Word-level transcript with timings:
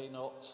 may 0.00 0.08
not 0.08 0.46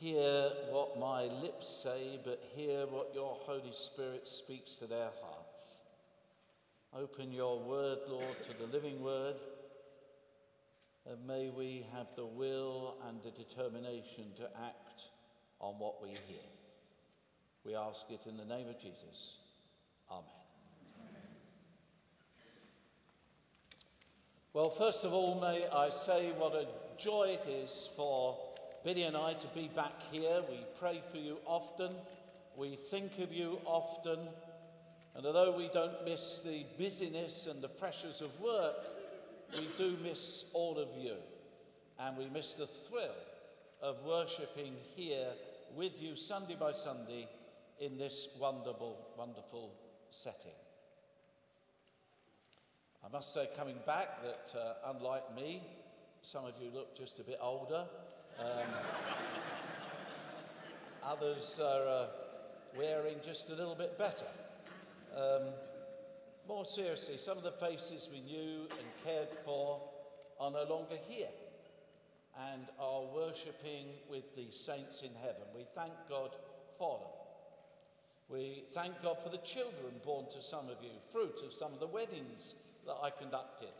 hear 0.00 0.50
what 0.70 0.98
my 0.98 1.24
lips 1.40 1.68
say, 1.84 2.18
but 2.24 2.42
hear 2.56 2.84
what 2.86 3.12
your 3.14 3.36
Holy 3.42 3.72
Spirit 3.72 4.26
speaks 4.26 4.72
to 4.72 4.86
their 4.86 5.10
hearts. 5.22 5.78
Open 6.92 7.30
your 7.30 7.60
word, 7.60 7.98
Lord, 8.08 8.36
to 8.48 8.58
the 8.58 8.72
living 8.72 9.00
word, 9.00 9.36
and 11.08 11.24
may 11.24 11.50
we 11.50 11.86
have 11.94 12.06
the 12.16 12.26
will 12.26 12.96
and 13.08 13.18
the 13.22 13.30
determination 13.30 14.24
to 14.38 14.44
act 14.64 15.02
on 15.60 15.74
what 15.74 16.02
we 16.02 16.08
hear. 16.08 16.48
We 17.64 17.76
ask 17.76 18.06
it 18.10 18.20
in 18.28 18.36
the 18.36 18.44
name 18.44 18.68
of 18.68 18.80
Jesus. 18.80 19.36
Amen. 20.10 20.35
Well, 24.56 24.70
first 24.70 25.04
of 25.04 25.12
all, 25.12 25.38
may 25.38 25.68
I 25.68 25.90
say 25.90 26.32
what 26.38 26.54
a 26.54 26.64
joy 26.96 27.36
it 27.38 27.46
is 27.46 27.90
for 27.94 28.38
Biddy 28.84 29.02
and 29.02 29.14
I 29.14 29.34
to 29.34 29.46
be 29.48 29.68
back 29.76 30.00
here. 30.10 30.40
We 30.48 30.64
pray 30.80 31.02
for 31.12 31.18
you 31.18 31.36
often, 31.44 31.92
we 32.56 32.74
think 32.74 33.18
of 33.18 33.34
you 33.34 33.58
often, 33.66 34.18
and 35.14 35.26
although 35.26 35.54
we 35.54 35.68
don't 35.74 36.02
miss 36.06 36.40
the 36.42 36.64
busyness 36.78 37.46
and 37.50 37.60
the 37.60 37.68
pressures 37.68 38.22
of 38.22 38.30
work, 38.40 38.76
we 39.58 39.68
do 39.76 39.94
miss 40.02 40.46
all 40.54 40.78
of 40.78 40.88
you, 40.98 41.16
and 42.00 42.16
we 42.16 42.30
miss 42.30 42.54
the 42.54 42.66
thrill 42.66 43.12
of 43.82 44.02
worshipping 44.06 44.72
here 44.94 45.32
with 45.76 46.00
you 46.00 46.16
Sunday 46.16 46.56
by 46.58 46.72
Sunday 46.72 47.28
in 47.78 47.98
this 47.98 48.28
wonderful, 48.40 48.96
wonderful 49.18 49.74
setting. 50.10 50.56
I 53.04 53.08
must 53.12 53.32
say, 53.32 53.48
coming 53.56 53.76
back, 53.86 54.22
that 54.22 54.58
uh, 54.58 54.92
unlike 54.94 55.34
me, 55.34 55.62
some 56.22 56.44
of 56.44 56.54
you 56.60 56.70
look 56.74 56.96
just 56.96 57.20
a 57.20 57.22
bit 57.22 57.38
older. 57.40 57.84
Um, 58.40 58.46
others 61.04 61.60
are 61.62 61.88
uh, 61.88 62.06
wearing 62.76 63.16
just 63.24 63.50
a 63.50 63.54
little 63.54 63.74
bit 63.74 63.96
better. 63.98 64.26
Um, 65.16 65.52
more 66.48 66.64
seriously, 66.64 67.16
some 67.16 67.38
of 67.38 67.44
the 67.44 67.52
faces 67.52 68.10
we 68.12 68.20
knew 68.20 68.62
and 68.70 68.86
cared 69.04 69.28
for 69.44 69.80
are 70.40 70.50
no 70.50 70.64
longer 70.64 70.96
here 71.08 71.28
and 72.52 72.62
are 72.78 73.02
worshipping 73.14 73.86
with 74.10 74.24
the 74.36 74.46
saints 74.50 75.00
in 75.02 75.10
heaven. 75.22 75.42
We 75.54 75.64
thank 75.74 75.92
God 76.08 76.30
for 76.78 76.98
them. 76.98 77.08
We 78.28 78.64
thank 78.72 79.00
God 79.02 79.18
for 79.22 79.30
the 79.30 79.38
children 79.38 79.94
born 80.04 80.26
to 80.34 80.42
some 80.42 80.68
of 80.68 80.82
you, 80.82 80.90
fruit 81.12 81.40
of 81.46 81.54
some 81.54 81.72
of 81.72 81.80
the 81.80 81.86
weddings 81.86 82.54
that 82.86 82.96
I 83.02 83.10
conducted. 83.10 83.74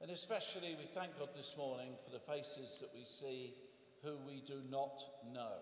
And 0.00 0.10
especially 0.10 0.76
we 0.78 0.86
thank 0.94 1.18
God 1.18 1.30
this 1.36 1.54
morning 1.58 1.90
for 2.04 2.12
the 2.12 2.32
faces 2.32 2.78
that 2.80 2.90
we 2.94 3.04
see 3.04 3.54
who 4.02 4.14
we 4.26 4.42
do 4.46 4.60
not 4.70 5.02
know. 5.34 5.58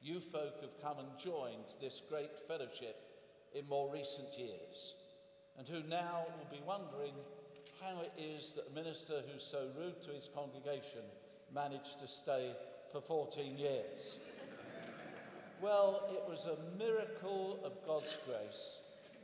You 0.00 0.20
folk 0.20 0.60
have 0.62 0.82
come 0.82 0.98
and 0.98 1.08
joined 1.22 1.76
this 1.80 2.00
great 2.08 2.32
fellowship 2.48 2.96
in 3.54 3.68
more 3.68 3.92
recent 3.92 4.28
years, 4.36 4.94
and 5.58 5.68
who 5.68 5.82
now 5.88 6.24
will 6.26 6.50
be 6.50 6.62
wondering 6.66 7.14
how 7.80 8.00
it 8.00 8.12
is 8.18 8.54
that 8.54 8.68
a 8.70 8.74
minister 8.74 9.22
who's 9.30 9.44
so 9.44 9.68
rude 9.78 10.02
to 10.02 10.10
his 10.10 10.28
congregation 10.34 11.04
managed 11.54 12.00
to 12.00 12.08
stay 12.08 12.52
for 12.92 13.00
14 13.02 13.58
years. 13.58 14.16
Well, 15.60 16.08
it 16.12 16.22
was 16.28 16.46
a 16.46 16.78
miracle 16.78 17.60
of 17.64 17.72
God's 17.86 18.16
grace 18.26 18.78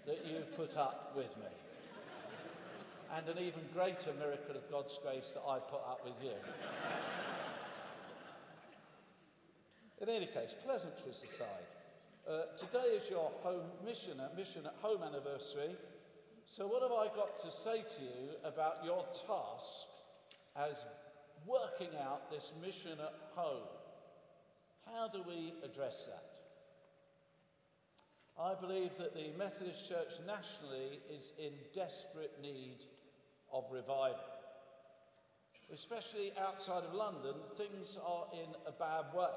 that 0.06 0.26
you 0.26 0.40
put 0.56 0.76
up 0.76 1.12
with 1.16 1.36
me. 1.38 1.69
And 3.16 3.28
an 3.28 3.38
even 3.42 3.62
greater 3.74 4.12
miracle 4.18 4.54
of 4.54 4.70
God's 4.70 4.98
grace 5.02 5.32
that 5.34 5.42
I 5.46 5.58
put 5.58 5.80
up 5.80 6.00
with 6.04 6.14
you. 6.22 6.36
In 10.00 10.08
any 10.08 10.26
case, 10.26 10.54
pleasantries 10.64 11.22
aside, 11.24 11.66
uh, 12.28 12.42
today 12.56 12.94
is 12.94 13.10
your 13.10 13.30
home 13.42 13.66
mission, 13.84 14.20
uh, 14.20 14.28
mission 14.36 14.64
at 14.64 14.74
home 14.80 15.02
anniversary. 15.02 15.74
So, 16.46 16.66
what 16.66 16.82
have 16.82 16.92
I 16.92 17.06
got 17.14 17.40
to 17.40 17.50
say 17.50 17.82
to 17.82 18.02
you 18.02 18.30
about 18.44 18.84
your 18.84 19.04
task 19.26 19.86
as 20.56 20.86
working 21.46 21.90
out 22.00 22.30
this 22.30 22.52
mission 22.62 22.92
at 23.00 23.14
home? 23.34 23.66
How 24.94 25.08
do 25.08 25.22
we 25.26 25.54
address 25.64 26.06
that? 26.06 26.30
I 28.40 28.54
believe 28.54 28.96
that 28.98 29.14
the 29.14 29.36
Methodist 29.36 29.88
Church 29.88 30.12
nationally 30.26 31.00
is 31.14 31.32
in 31.38 31.52
desperate 31.74 32.32
need 32.40 32.78
of 33.52 33.64
revival. 33.70 34.18
Especially 35.72 36.32
outside 36.38 36.84
of 36.84 36.94
London, 36.94 37.34
things 37.56 37.98
are 38.04 38.26
in 38.32 38.50
a 38.66 38.72
bad 38.72 39.04
way. 39.14 39.30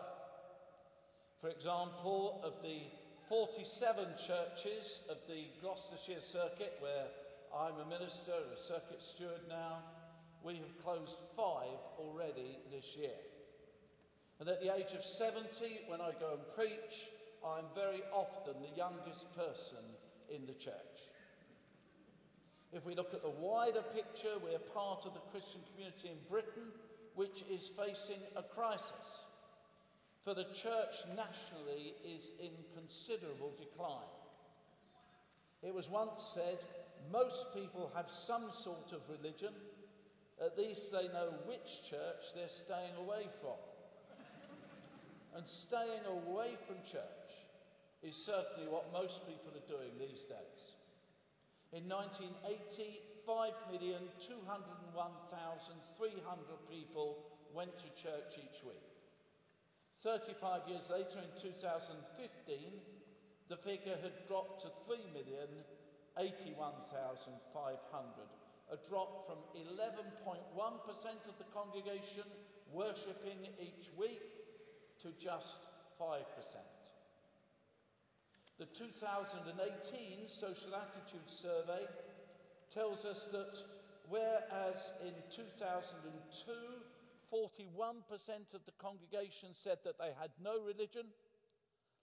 For 1.40 1.50
example, 1.50 2.42
of 2.44 2.54
the 2.64 2.82
47 3.30 4.06
churches 4.18 5.02
of 5.10 5.18
the 5.28 5.46
Gloucestershire 5.62 6.22
Circuit, 6.22 6.78
where 6.80 7.08
I'm 7.56 7.80
a 7.80 7.90
minister, 7.90 8.34
a 8.34 8.60
circuit 8.60 9.02
steward 9.02 9.42
now, 9.48 9.80
we 10.44 10.56
have 10.56 10.84
closed 10.84 11.18
five 11.36 11.80
already 12.00 12.58
this 12.72 12.96
year. 12.98 13.16
And 14.40 14.50
at 14.50 14.62
the 14.62 14.76
age 14.76 14.94
of 14.98 15.06
70, 15.06 15.82
when 15.88 16.02
I 16.02 16.12
go 16.20 16.34
and 16.34 16.56
preach, 16.56 17.10
I'm 17.46 17.66
very 17.76 18.02
often 18.12 18.56
the 18.62 18.76
youngest 18.76 19.34
person 19.36 19.84
in 20.34 20.46
the 20.46 20.54
church. 20.54 21.13
If 22.74 22.86
we 22.86 22.96
look 22.96 23.14
at 23.14 23.22
the 23.22 23.30
wider 23.30 23.84
picture, 23.94 24.34
we're 24.44 24.58
part 24.74 25.06
of 25.06 25.14
the 25.14 25.22
Christian 25.32 25.62
community 25.72 26.10
in 26.10 26.18
Britain, 26.28 26.74
which 27.14 27.44
is 27.52 27.70
facing 27.78 28.20
a 28.36 28.42
crisis. 28.42 29.22
For 30.26 30.34
the 30.34 30.46
church 30.46 30.96
nationally 31.16 31.94
is 32.04 32.32
in 32.42 32.50
considerable 32.74 33.54
decline. 33.60 34.10
It 35.62 35.74
was 35.74 35.88
once 35.88 36.32
said 36.34 36.58
most 37.12 37.54
people 37.54 37.92
have 37.96 38.10
some 38.10 38.50
sort 38.52 38.92
of 38.92 39.02
religion, 39.08 39.54
at 40.44 40.58
least 40.58 40.92
they 40.92 41.08
know 41.10 41.30
which 41.46 41.90
church 41.90 42.34
they're 42.34 42.50
staying 42.50 42.96
away 42.98 43.28
from. 43.40 43.60
And 45.36 45.48
staying 45.48 46.06
away 46.08 46.58
from 46.66 46.78
church 46.92 47.30
is 48.02 48.16
certainly 48.16 48.68
what 48.68 48.92
most 48.92 49.28
people 49.28 49.52
are 49.54 49.70
doing 49.70 49.92
these 50.00 50.24
days. 50.24 50.73
In 51.74 51.90
1980, 51.90 53.02
5,201,300 53.26 54.94
people 56.70 57.18
went 57.50 57.74
to 57.82 57.90
church 57.98 58.38
each 58.38 58.62
week. 58.62 58.94
35 60.06 60.70
years 60.70 60.94
later, 60.94 61.18
in 61.18 61.34
2015, 61.42 62.78
the 63.50 63.58
figure 63.58 63.98
had 64.06 64.14
dropped 64.30 64.62
to 64.62 64.70
3,081,500, 64.86 66.14
a 68.70 68.78
drop 68.88 69.26
from 69.26 69.42
11.1% 69.58 70.46
of 71.26 71.34
the 71.42 71.50
congregation 71.58 72.30
worshipping 72.70 73.50
each 73.58 73.90
week 73.98 74.30
to 75.02 75.10
just 75.18 75.66
5%. 76.00 76.83
The 78.60 78.66
2018 78.66 80.28
Social 80.28 80.76
Attitude 80.76 81.28
Survey 81.28 81.88
tells 82.72 83.04
us 83.04 83.28
that 83.32 83.58
whereas 84.10 84.92
in 85.04 85.14
2002, 85.36 86.52
41% 87.34 88.54
of 88.54 88.64
the 88.66 88.72
congregation 88.78 89.50
said 89.54 89.80
that 89.84 89.98
they 89.98 90.12
had 90.20 90.30
no 90.44 90.62
religion, 90.62 91.08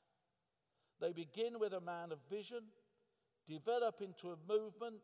They 1.00 1.12
begin 1.12 1.58
with 1.58 1.72
a 1.72 1.80
man 1.80 2.12
of 2.12 2.18
vision 2.28 2.62
develop 3.48 4.00
into 4.00 4.28
a 4.28 4.36
movement, 4.48 5.02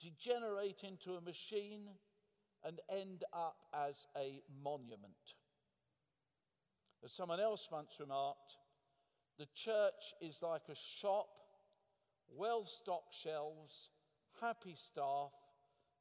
degenerate 0.00 0.82
into 0.82 1.14
a 1.14 1.20
machine, 1.20 1.88
and 2.64 2.80
end 2.90 3.24
up 3.32 3.56
as 3.74 4.06
a 4.16 4.42
monument. 4.62 5.14
As 7.04 7.12
someone 7.12 7.40
else 7.40 7.68
once 7.70 7.92
remarked, 8.00 8.56
the 9.38 9.46
church 9.54 10.14
is 10.20 10.42
like 10.42 10.62
a 10.68 10.74
shop, 11.00 11.28
well 12.34 12.64
stocked 12.64 13.14
shelves, 13.22 13.90
happy 14.40 14.74
staff, 14.74 15.30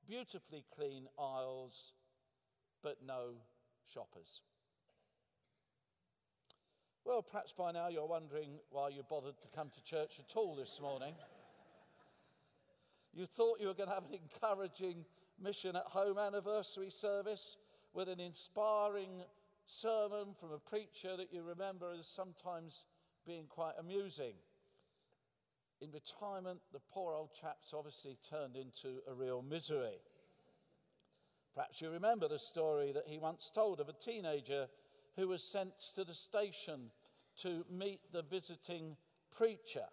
beautifully 0.08 0.64
clean 0.76 1.08
aisles, 1.20 1.94
but 2.82 2.98
no 3.06 3.34
shoppers. 3.94 4.42
Well, 7.04 7.22
perhaps 7.22 7.54
by 7.56 7.72
now 7.72 7.90
you're 7.90 8.08
wondering 8.08 8.58
why 8.72 8.90
you 8.90 9.04
bothered 9.08 9.40
to 9.42 9.48
come 9.56 9.70
to 9.70 9.84
church 9.84 10.14
at 10.20 10.36
all 10.36 10.56
this 10.56 10.80
morning. 10.82 11.14
You 13.16 13.26
thought 13.26 13.60
you 13.60 13.68
were 13.68 13.74
going 13.74 13.90
to 13.90 13.96
have 13.96 14.06
an 14.06 14.20
encouraging 14.20 15.06
mission 15.42 15.76
at 15.76 15.84
home 15.84 16.18
anniversary 16.18 16.90
service 16.90 17.58
with 17.94 18.10
an 18.10 18.20
inspiring 18.20 19.24
sermon 19.66 20.36
from 20.40 20.52
a 20.52 20.60
preacher 20.60 21.16
that 21.18 21.32
you 21.32 21.42
remember 21.42 21.88
as 21.98 22.08
sometimes 22.08 22.84
being 23.26 23.46
quite 23.48 23.74
amusing. 23.80 24.34
In 25.82 25.92
retirement, 25.92 26.60
the 26.74 26.80
poor 26.94 27.14
old 27.14 27.30
chap's 27.40 27.74
obviously 27.74 28.18
turned 28.30 28.56
into 28.56 29.00
a 29.10 29.14
real 29.14 29.42
misery. 29.42 30.00
Perhaps 31.54 31.82
you 31.82 31.90
remember 31.90 32.28
the 32.28 32.40
story 32.40 32.92
that 32.92 33.08
he 33.08 33.18
once 33.18 33.50
told 33.50 33.80
of 33.80 33.88
a 33.88 33.94
teenager 33.94 34.68
who 35.16 35.30
was 35.30 35.42
sent 35.42 35.72
to 35.96 36.04
the 36.04 36.14
station 36.14 36.92
to 37.42 37.66
meet 37.70 38.02
the 38.12 38.24
visiting 38.24 38.98
preacher. 39.32 39.86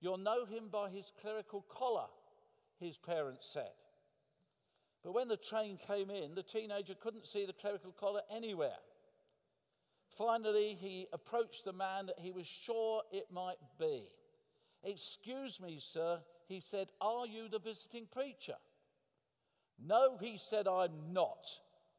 You'll 0.00 0.18
know 0.18 0.44
him 0.44 0.68
by 0.70 0.90
his 0.90 1.10
clerical 1.20 1.62
collar, 1.68 2.06
his 2.78 2.98
parents 2.98 3.48
said. 3.52 3.72
But 5.02 5.14
when 5.14 5.28
the 5.28 5.36
train 5.36 5.78
came 5.86 6.10
in, 6.10 6.34
the 6.34 6.42
teenager 6.42 6.94
couldn't 6.94 7.26
see 7.26 7.46
the 7.46 7.52
clerical 7.52 7.92
collar 7.92 8.22
anywhere. 8.34 8.78
Finally, 10.16 10.76
he 10.80 11.06
approached 11.12 11.64
the 11.64 11.72
man 11.72 12.06
that 12.06 12.18
he 12.18 12.32
was 12.32 12.46
sure 12.46 13.02
it 13.12 13.26
might 13.32 13.58
be. 13.78 14.04
Excuse 14.82 15.60
me, 15.60 15.78
sir, 15.80 16.18
he 16.48 16.60
said, 16.60 16.88
Are 17.00 17.26
you 17.26 17.48
the 17.48 17.58
visiting 17.58 18.06
preacher? 18.12 18.56
No, 19.84 20.16
he 20.20 20.38
said, 20.38 20.66
I'm 20.66 21.12
not. 21.12 21.46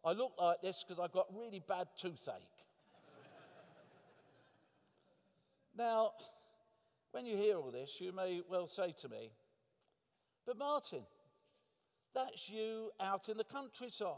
I 0.03 0.13
look 0.13 0.33
like 0.39 0.61
this 0.61 0.83
because 0.85 1.03
I've 1.03 1.11
got 1.11 1.27
really 1.33 1.61
bad 1.67 1.87
toothache. 1.97 2.33
now, 5.77 6.11
when 7.11 7.25
you 7.25 7.37
hear 7.37 7.57
all 7.57 7.71
this, 7.71 7.97
you 7.99 8.11
may 8.11 8.41
well 8.49 8.67
say 8.67 8.93
to 9.01 9.09
me, 9.09 9.31
But 10.47 10.57
Martin, 10.57 11.03
that's 12.15 12.49
you 12.49 12.91
out 13.01 13.27
in 13.27 13.35
the 13.35 13.43
countryside. 13.43 14.15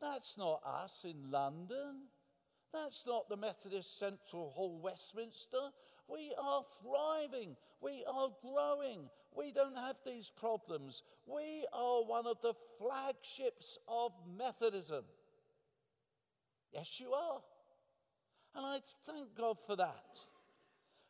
That's 0.00 0.36
not 0.36 0.60
us 0.66 1.04
in 1.04 1.30
London. 1.30 2.08
That's 2.72 3.06
not 3.06 3.28
the 3.28 3.36
Methodist 3.36 3.96
Central 4.00 4.50
Hall, 4.50 4.80
Westminster. 4.82 5.70
We 6.08 6.34
are 6.36 6.64
thriving. 6.82 7.56
We 7.80 8.04
are 8.12 8.30
growing. 8.42 9.08
We 9.36 9.52
don't 9.52 9.78
have 9.78 9.96
these 10.04 10.30
problems. 10.30 11.02
We 11.26 11.64
are 11.72 12.04
one 12.04 12.26
of 12.26 12.38
the 12.42 12.54
flagships 12.78 13.78
of 13.86 14.10
Methodism. 14.36 15.04
Yes, 16.72 16.98
you 16.98 17.12
are. 17.12 17.40
And 18.56 18.66
I 18.66 18.80
thank 19.06 19.36
God 19.38 19.58
for 19.64 19.76
that. 19.76 20.18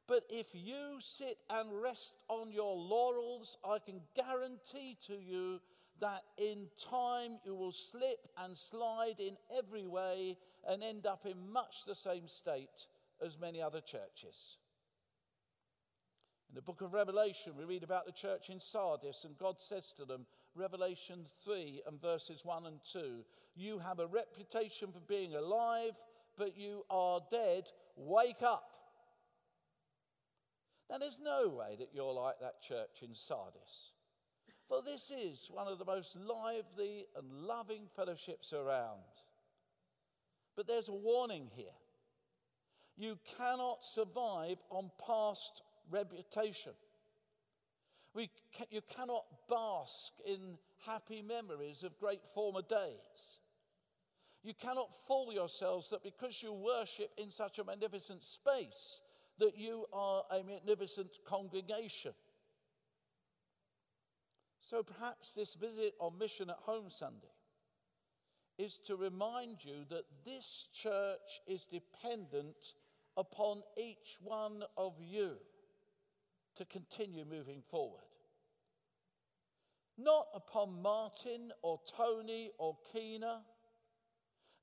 But 0.06 0.25
if 0.29 0.47
you 0.53 0.99
sit 1.01 1.39
and 1.49 1.71
rest 1.83 2.17
on 2.29 2.53
your 2.53 2.77
laurels, 2.77 3.56
I 3.65 3.79
can 3.79 4.01
guarantee 4.15 4.99
to 5.06 5.15
you 5.15 5.61
that 6.01 6.23
in 6.37 6.67
time 6.91 7.39
you 7.45 7.55
will 7.55 7.73
slip 7.73 8.19
and 8.39 8.59
slide 8.59 9.19
in 9.19 9.37
every 9.56 9.87
way 9.87 10.37
and 10.69 10.83
end 10.83 11.06
up 11.06 11.25
in 11.25 11.51
much 11.51 11.85
the 11.87 11.95
same 11.95 12.29
state 12.29 12.87
as 13.25 13.39
many 13.39 13.62
other 13.62 13.81
churches. 13.81 14.59
In 16.50 16.57
the 16.57 16.62
book 16.62 16.83
of 16.83 16.93
Revelation, 16.93 17.55
we 17.57 17.65
read 17.65 17.83
about 17.83 18.07
the 18.07 18.12
church 18.12 18.50
in 18.50 18.61
Sardis, 18.61 19.25
and 19.25 19.39
God 19.39 19.57
says 19.59 19.93
to 19.97 20.05
them, 20.05 20.27
Revelation 20.55 21.25
3 21.45 21.83
and 21.87 22.00
verses 22.00 22.45
1 22.45 22.67
and 22.67 22.79
2, 22.93 23.25
You 23.57 23.79
have 23.79 23.99
a 23.99 24.07
reputation 24.07 24.93
for 24.93 25.00
being 25.09 25.35
alive, 25.35 25.99
but 26.37 26.57
you 26.57 26.85
are 26.91 27.21
dead. 27.31 27.65
Wake 27.97 28.43
up. 28.43 28.74
There's 30.89 31.19
no 31.23 31.49
way 31.49 31.77
that 31.79 31.91
you're 31.93 32.13
like 32.13 32.41
that 32.41 32.63
church 32.63 33.03
in 33.03 33.15
Sardis. 33.15 33.93
For 34.69 34.83
this 34.83 35.11
is 35.11 35.51
one 35.51 35.69
of 35.69 35.79
the 35.79 35.85
most 35.85 36.17
lively 36.17 37.07
and 37.17 37.47
loving 37.47 37.83
fellowships 37.95 38.53
around. 38.53 39.01
But 40.57 40.67
there's 40.67 40.89
a 40.89 40.95
warning 40.95 41.51
here. 41.55 41.67
You 42.97 43.19
cannot 43.37 43.85
survive 43.85 44.59
on 44.71 44.91
past 45.05 45.63
reputation. 45.91 46.73
We 48.15 48.31
you 48.71 48.81
cannot 48.97 49.25
bask 49.49 50.13
in 50.25 50.57
happy 50.87 51.23
memories 51.23 51.83
of 51.83 51.99
great 51.99 52.25
former 52.35 52.63
days. 52.63 53.39
You 54.45 54.55
cannot 54.55 54.95
fool 55.09 55.33
yourselves 55.33 55.91
that 55.91 56.05
because 56.05 56.43
you 56.43 56.53
worship 56.53 57.11
in 57.19 57.31
such 57.31 57.59
a 57.59 57.65
magnificent 57.65 58.23
space, 58.23 59.01
that 59.39 59.57
you 59.57 59.87
are 59.93 60.23
a 60.31 60.43
magnificent 60.43 61.11
congregation. 61.27 62.13
So 64.61 64.83
perhaps 64.83 65.35
this 65.35 65.55
visit 65.55 65.95
on 66.01 66.19
Mission 66.19 66.51
at 66.51 66.57
Home 66.65 66.89
Sunday 66.89 67.29
is 68.59 68.79
to 68.87 68.97
remind 68.97 69.59
you 69.63 69.85
that 69.91 70.05
this 70.25 70.69
church 70.73 71.41
is 71.47 71.67
dependent 71.67 72.57
upon 73.17 73.63
each 73.77 74.17
one 74.23 74.63
of 74.77 74.95
you 75.01 75.33
to 76.57 76.65
continue 76.65 77.25
moving 77.25 77.63
forward. 77.71 78.01
Not 79.99 80.27
upon 80.35 80.83
Martin 80.83 81.53
or 81.63 81.81
Tony 81.97 82.51
or 82.59 82.77
Keena, 82.93 83.43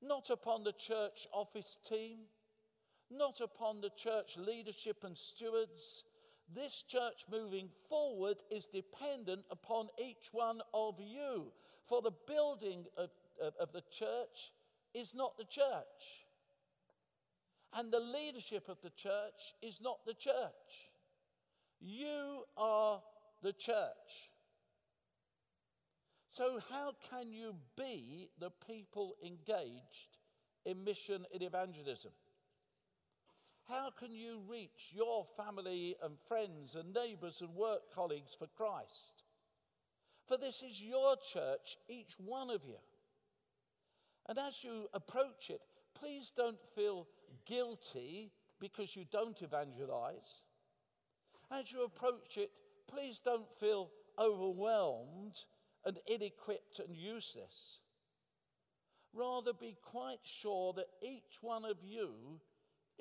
not 0.02 0.30
upon 0.30 0.64
the 0.64 0.72
church 0.72 1.26
office 1.32 1.78
team, 1.88 2.18
not 3.16 3.40
upon 3.40 3.80
the 3.80 3.90
church 3.90 4.36
leadership 4.36 5.04
and 5.04 5.16
stewards, 5.16 6.04
this 6.54 6.82
church 6.88 7.24
moving 7.30 7.68
forward 7.88 8.36
is 8.50 8.66
dependent 8.66 9.44
upon 9.50 9.88
each 10.02 10.28
one 10.32 10.60
of 10.74 10.96
you. 11.00 11.46
For 11.86 12.02
the 12.02 12.12
building 12.26 12.84
of, 12.96 13.10
of, 13.40 13.54
of 13.60 13.72
the 13.72 13.82
church 13.90 14.52
is 14.94 15.14
not 15.14 15.36
the 15.38 15.44
church. 15.44 16.24
And 17.74 17.90
the 17.90 18.00
leadership 18.00 18.68
of 18.68 18.78
the 18.82 18.90
church 18.90 19.54
is 19.62 19.80
not 19.80 20.04
the 20.06 20.14
church. 20.14 20.90
You 21.80 22.44
are 22.56 23.00
the 23.42 23.52
church. 23.52 24.30
So, 26.28 26.60
how 26.70 26.92
can 27.10 27.32
you 27.32 27.54
be 27.76 28.30
the 28.38 28.50
people 28.66 29.16
engaged 29.24 30.16
in 30.64 30.84
mission 30.84 31.26
and 31.32 31.42
evangelism? 31.42 32.12
How 33.68 33.90
can 33.90 34.12
you 34.12 34.40
reach 34.48 34.90
your 34.92 35.26
family 35.36 35.96
and 36.02 36.14
friends 36.28 36.74
and 36.74 36.92
neighbours 36.92 37.40
and 37.40 37.54
work 37.54 37.92
colleagues 37.94 38.34
for 38.38 38.46
Christ? 38.46 39.24
For 40.26 40.36
this 40.36 40.62
is 40.62 40.80
your 40.80 41.16
church, 41.32 41.76
each 41.88 42.14
one 42.18 42.50
of 42.50 42.62
you. 42.64 42.78
And 44.28 44.38
as 44.38 44.62
you 44.62 44.88
approach 44.94 45.50
it, 45.50 45.60
please 45.94 46.32
don't 46.36 46.60
feel 46.74 47.06
guilty 47.46 48.32
because 48.60 48.94
you 48.94 49.04
don't 49.10 49.40
evangelize. 49.42 50.42
As 51.50 51.70
you 51.72 51.84
approach 51.84 52.36
it, 52.36 52.50
please 52.88 53.20
don't 53.24 53.50
feel 53.60 53.90
overwhelmed 54.18 55.34
and 55.84 55.98
ill 56.08 56.22
equipped 56.22 56.78
and 56.78 56.96
useless. 56.96 57.78
Rather, 59.12 59.52
be 59.52 59.76
quite 59.82 60.20
sure 60.22 60.72
that 60.74 60.86
each 61.02 61.38
one 61.42 61.64
of 61.64 61.76
you 61.84 62.40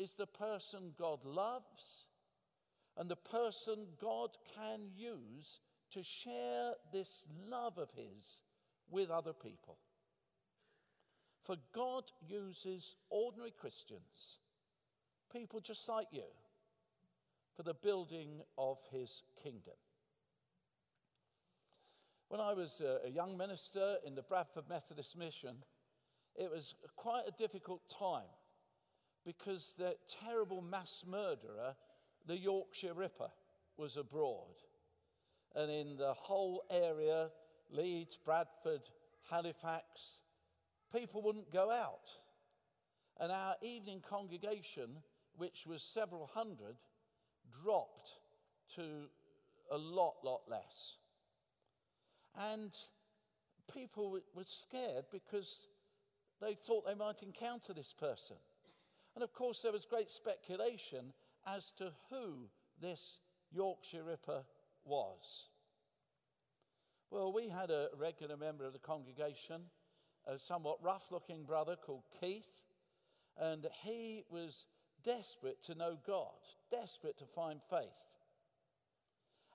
is 0.01 0.15
the 0.15 0.25
person 0.25 0.93
God 0.97 1.19
loves 1.23 2.05
and 2.97 3.09
the 3.09 3.15
person 3.15 3.85
God 4.01 4.31
can 4.55 4.79
use 4.95 5.59
to 5.93 6.01
share 6.03 6.71
this 6.91 7.27
love 7.47 7.77
of 7.77 7.89
His 7.95 8.39
with 8.89 9.11
other 9.11 9.33
people. 9.33 9.77
For 11.43 11.55
God 11.73 12.03
uses 12.27 12.95
ordinary 13.09 13.53
Christians, 13.59 14.39
people 15.31 15.59
just 15.59 15.87
like 15.87 16.07
you, 16.11 16.29
for 17.55 17.63
the 17.63 17.75
building 17.75 18.41
of 18.57 18.77
His 18.91 19.21
kingdom. 19.43 19.75
When 22.29 22.41
I 22.41 22.53
was 22.53 22.81
a 22.81 23.09
young 23.09 23.37
minister 23.37 23.97
in 24.05 24.15
the 24.15 24.23
Bradford 24.23 24.63
Methodist 24.67 25.17
Mission, 25.17 25.57
it 26.35 26.49
was 26.49 26.73
quite 26.95 27.23
a 27.27 27.37
difficult 27.37 27.81
time 27.99 28.29
because 29.25 29.73
the 29.77 29.95
terrible 30.23 30.61
mass 30.61 31.03
murderer, 31.07 31.75
the 32.27 32.37
Yorkshire 32.37 32.93
Ripper, 32.93 33.29
was 33.77 33.97
abroad. 33.97 34.55
And 35.55 35.71
in 35.71 35.97
the 35.97 36.13
whole 36.13 36.63
area, 36.69 37.29
Leeds, 37.69 38.17
Bradford, 38.23 38.81
Halifax, 39.29 40.17
people 40.93 41.21
wouldn't 41.21 41.51
go 41.51 41.71
out. 41.71 42.09
And 43.19 43.31
our 43.31 43.55
evening 43.61 44.01
congregation, 44.07 44.89
which 45.37 45.65
was 45.67 45.83
several 45.83 46.29
hundred, 46.33 46.75
dropped 47.63 48.09
to 48.75 49.07
a 49.71 49.77
lot, 49.77 50.15
lot 50.23 50.41
less. 50.49 50.95
And 52.39 52.71
people 53.73 54.19
were 54.33 54.43
scared 54.45 55.05
because 55.11 55.67
they 56.41 56.55
thought 56.55 56.85
they 56.85 56.95
might 56.95 57.21
encounter 57.21 57.73
this 57.73 57.93
person. 57.93 58.37
And 59.15 59.23
of 59.23 59.33
course, 59.33 59.61
there 59.61 59.71
was 59.71 59.85
great 59.85 60.09
speculation 60.09 61.13
as 61.45 61.73
to 61.73 61.91
who 62.09 62.49
this 62.81 63.19
Yorkshire 63.51 64.03
Ripper 64.03 64.43
was. 64.85 65.45
Well, 67.09 67.33
we 67.33 67.49
had 67.49 67.71
a 67.71 67.89
regular 67.97 68.37
member 68.37 68.65
of 68.65 68.73
the 68.73 68.79
congregation, 68.79 69.63
a 70.25 70.39
somewhat 70.39 70.81
rough 70.81 71.11
looking 71.11 71.43
brother 71.43 71.75
called 71.75 72.03
Keith, 72.19 72.61
and 73.37 73.67
he 73.83 74.23
was 74.29 74.65
desperate 75.03 75.61
to 75.65 75.75
know 75.75 75.97
God, 76.07 76.29
desperate 76.69 77.17
to 77.17 77.25
find 77.25 77.59
faith. 77.69 78.07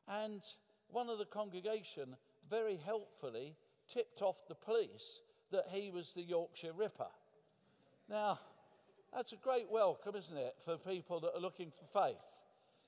And 0.09 0.43
one 0.89 1.09
of 1.09 1.19
the 1.19 1.25
congregation 1.25 2.17
very 2.49 2.77
helpfully 2.77 3.57
tipped 3.93 4.23
off 4.23 4.47
the 4.49 4.55
police 4.55 5.21
that 5.51 5.67
he 5.71 5.91
was 5.91 6.13
the 6.13 6.23
Yorkshire 6.23 6.73
Ripper. 6.73 7.11
Now, 8.09 8.39
that's 9.17 9.33
a 9.33 9.37
great 9.37 9.71
welcome, 9.71 10.15
isn't 10.15 10.37
it, 10.37 10.57
for 10.63 10.77
people 10.77 11.21
that 11.21 11.35
are 11.35 11.41
looking 11.41 11.71
for 11.71 12.05
faith 12.05 12.17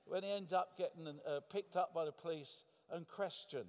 when 0.04 0.22
he 0.22 0.30
ends 0.30 0.52
up 0.52 0.76
getting 0.76 1.08
uh, 1.26 1.40
picked 1.50 1.74
up 1.74 1.94
by 1.94 2.04
the 2.04 2.12
police 2.12 2.64
and 2.90 3.08
questioned. 3.08 3.64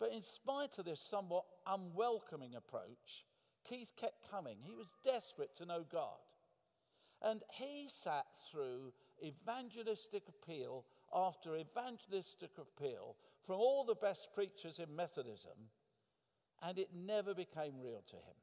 But 0.00 0.12
in 0.12 0.24
spite 0.24 0.78
of 0.78 0.84
this 0.84 1.00
somewhat 1.00 1.44
unwelcoming 1.64 2.56
approach, 2.56 3.24
Keith 3.68 3.92
kept 3.96 4.28
coming. 4.28 4.56
He 4.60 4.74
was 4.74 4.94
desperate 5.04 5.56
to 5.58 5.64
know 5.64 5.84
God. 5.90 6.18
And 7.22 7.42
he 7.52 7.88
sat 8.02 8.26
through 8.50 8.92
evangelistic 9.24 10.24
appeal 10.28 10.84
after 11.14 11.56
evangelistic 11.56 12.50
appeal 12.58 13.14
from 13.46 13.56
all 13.56 13.84
the 13.84 13.94
best 13.94 14.28
preachers 14.34 14.80
in 14.80 14.94
Methodism, 14.96 15.70
and 16.66 16.78
it 16.80 16.88
never 16.92 17.32
became 17.32 17.74
real 17.80 18.02
to 18.08 18.16
him. 18.16 18.34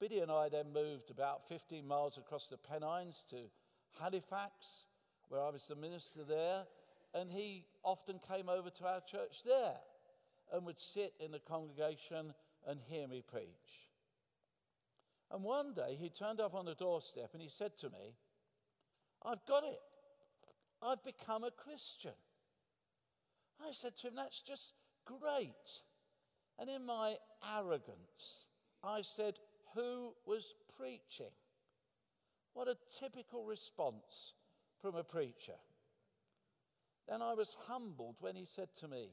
Biddy 0.00 0.20
and 0.20 0.30
I 0.30 0.48
then 0.48 0.72
moved 0.72 1.10
about 1.10 1.46
15 1.46 1.86
miles 1.86 2.16
across 2.16 2.48
the 2.48 2.56
Pennines 2.56 3.22
to 3.28 3.36
Halifax, 4.00 4.86
where 5.28 5.42
I 5.42 5.50
was 5.50 5.66
the 5.66 5.76
minister 5.76 6.24
there, 6.26 6.64
and 7.14 7.30
he 7.30 7.66
often 7.84 8.18
came 8.26 8.48
over 8.48 8.70
to 8.70 8.86
our 8.86 9.02
church 9.02 9.42
there 9.44 9.76
and 10.52 10.64
would 10.64 10.80
sit 10.80 11.12
in 11.20 11.30
the 11.30 11.38
congregation 11.38 12.32
and 12.66 12.80
hear 12.88 13.06
me 13.06 13.22
preach. 13.30 13.90
And 15.30 15.44
one 15.44 15.74
day 15.74 15.96
he 16.00 16.08
turned 16.08 16.40
up 16.40 16.54
on 16.54 16.64
the 16.64 16.74
doorstep 16.74 17.30
and 17.34 17.42
he 17.42 17.48
said 17.48 17.76
to 17.78 17.90
me, 17.90 18.16
I've 19.24 19.44
got 19.46 19.64
it. 19.64 19.80
I've 20.82 21.04
become 21.04 21.44
a 21.44 21.50
Christian. 21.50 22.16
I 23.62 23.72
said 23.72 23.96
to 23.98 24.08
him, 24.08 24.14
That's 24.16 24.40
just 24.40 24.72
great. 25.04 25.50
And 26.58 26.70
in 26.70 26.86
my 26.86 27.16
arrogance, 27.56 28.46
I 28.82 29.02
said, 29.02 29.34
who 29.74 30.12
was 30.26 30.54
preaching. 30.78 31.32
What 32.54 32.68
a 32.68 32.76
typical 32.98 33.44
response 33.44 34.34
from 34.80 34.96
a 34.96 35.04
preacher. 35.04 35.58
Then 37.08 37.22
I 37.22 37.34
was 37.34 37.56
humbled 37.66 38.16
when 38.20 38.36
he 38.36 38.46
said 38.46 38.68
to 38.80 38.88
me, 38.88 39.10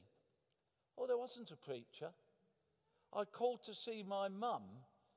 Oh, 0.96 1.06
there 1.06 1.18
wasn't 1.18 1.50
a 1.52 1.56
preacher. 1.56 2.10
I 3.12 3.24
called 3.24 3.64
to 3.64 3.74
see 3.74 4.02
my 4.02 4.28
mum 4.28 4.62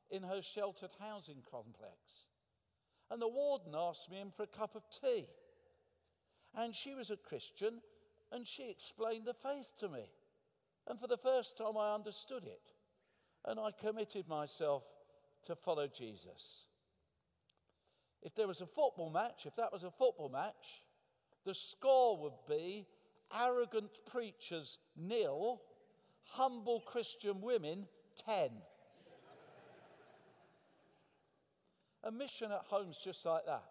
in 0.09 0.23
her 0.23 0.41
sheltered 0.41 0.91
housing 0.99 1.43
complex. 1.49 2.27
And 3.09 3.21
the 3.21 3.27
warden 3.27 3.73
asked 3.75 4.09
me 4.09 4.19
in 4.19 4.31
for 4.31 4.43
a 4.43 4.47
cup 4.47 4.75
of 4.75 4.83
tea. 5.01 5.25
And 6.55 6.75
she 6.75 6.93
was 6.93 7.09
a 7.09 7.17
Christian 7.17 7.81
and 8.31 8.47
she 8.47 8.69
explained 8.69 9.25
the 9.25 9.33
faith 9.33 9.73
to 9.79 9.89
me. 9.89 10.05
And 10.87 10.99
for 10.99 11.07
the 11.07 11.17
first 11.17 11.57
time, 11.57 11.77
I 11.77 11.93
understood 11.93 12.43
it. 12.45 12.61
And 13.45 13.59
I 13.59 13.71
committed 13.71 14.27
myself 14.27 14.83
to 15.47 15.55
follow 15.55 15.87
Jesus. 15.87 16.65
If 18.21 18.35
there 18.35 18.47
was 18.47 18.61
a 18.61 18.67
football 18.67 19.09
match, 19.09 19.45
if 19.45 19.55
that 19.55 19.71
was 19.71 19.83
a 19.83 19.91
football 19.91 20.29
match, 20.29 20.83
the 21.45 21.55
score 21.55 22.17
would 22.21 22.47
be 22.47 22.85
arrogant 23.35 23.91
preachers 24.11 24.77
nil, 24.95 25.61
humble 26.23 26.81
Christian 26.81 27.41
women 27.41 27.87
10. 28.27 28.51
a 32.03 32.11
mission 32.11 32.51
at 32.51 32.61
home's 32.67 32.97
just 32.97 33.25
like 33.25 33.45
that. 33.45 33.63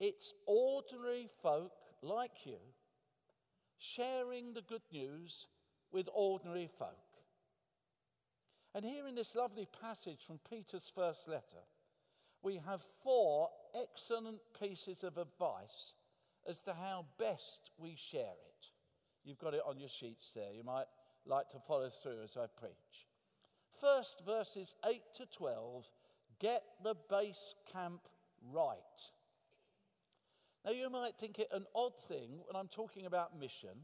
It's 0.00 0.32
ordinary 0.46 1.28
folk 1.42 1.72
like 2.02 2.44
you 2.44 2.58
sharing 3.78 4.52
the 4.52 4.62
good 4.62 4.82
news 4.92 5.46
with 5.92 6.08
ordinary 6.12 6.68
folk. 6.78 7.03
And 8.74 8.84
here 8.84 9.06
in 9.06 9.14
this 9.14 9.36
lovely 9.36 9.68
passage 9.80 10.20
from 10.26 10.40
Peter's 10.50 10.90
first 10.92 11.28
letter, 11.28 11.62
we 12.42 12.60
have 12.66 12.82
four 13.02 13.48
excellent 13.80 14.40
pieces 14.60 15.04
of 15.04 15.16
advice 15.16 15.94
as 16.48 16.60
to 16.62 16.74
how 16.74 17.06
best 17.18 17.70
we 17.78 17.96
share 18.10 18.20
it. 18.20 18.66
You've 19.24 19.38
got 19.38 19.54
it 19.54 19.62
on 19.66 19.78
your 19.78 19.88
sheets 19.88 20.32
there. 20.34 20.52
You 20.52 20.64
might 20.64 20.86
like 21.24 21.48
to 21.50 21.58
follow 21.58 21.88
through 21.88 22.22
as 22.24 22.36
I 22.36 22.46
preach. 22.58 23.06
First, 23.80 24.22
verses 24.26 24.74
8 24.84 25.00
to 25.16 25.26
12 25.26 25.88
get 26.40 26.62
the 26.82 26.96
base 27.08 27.54
camp 27.72 28.00
right. 28.52 28.76
Now, 30.64 30.72
you 30.72 30.90
might 30.90 31.16
think 31.16 31.38
it 31.38 31.48
an 31.52 31.64
odd 31.74 31.98
thing 31.98 32.40
when 32.46 32.56
I'm 32.56 32.68
talking 32.68 33.06
about 33.06 33.38
mission 33.38 33.78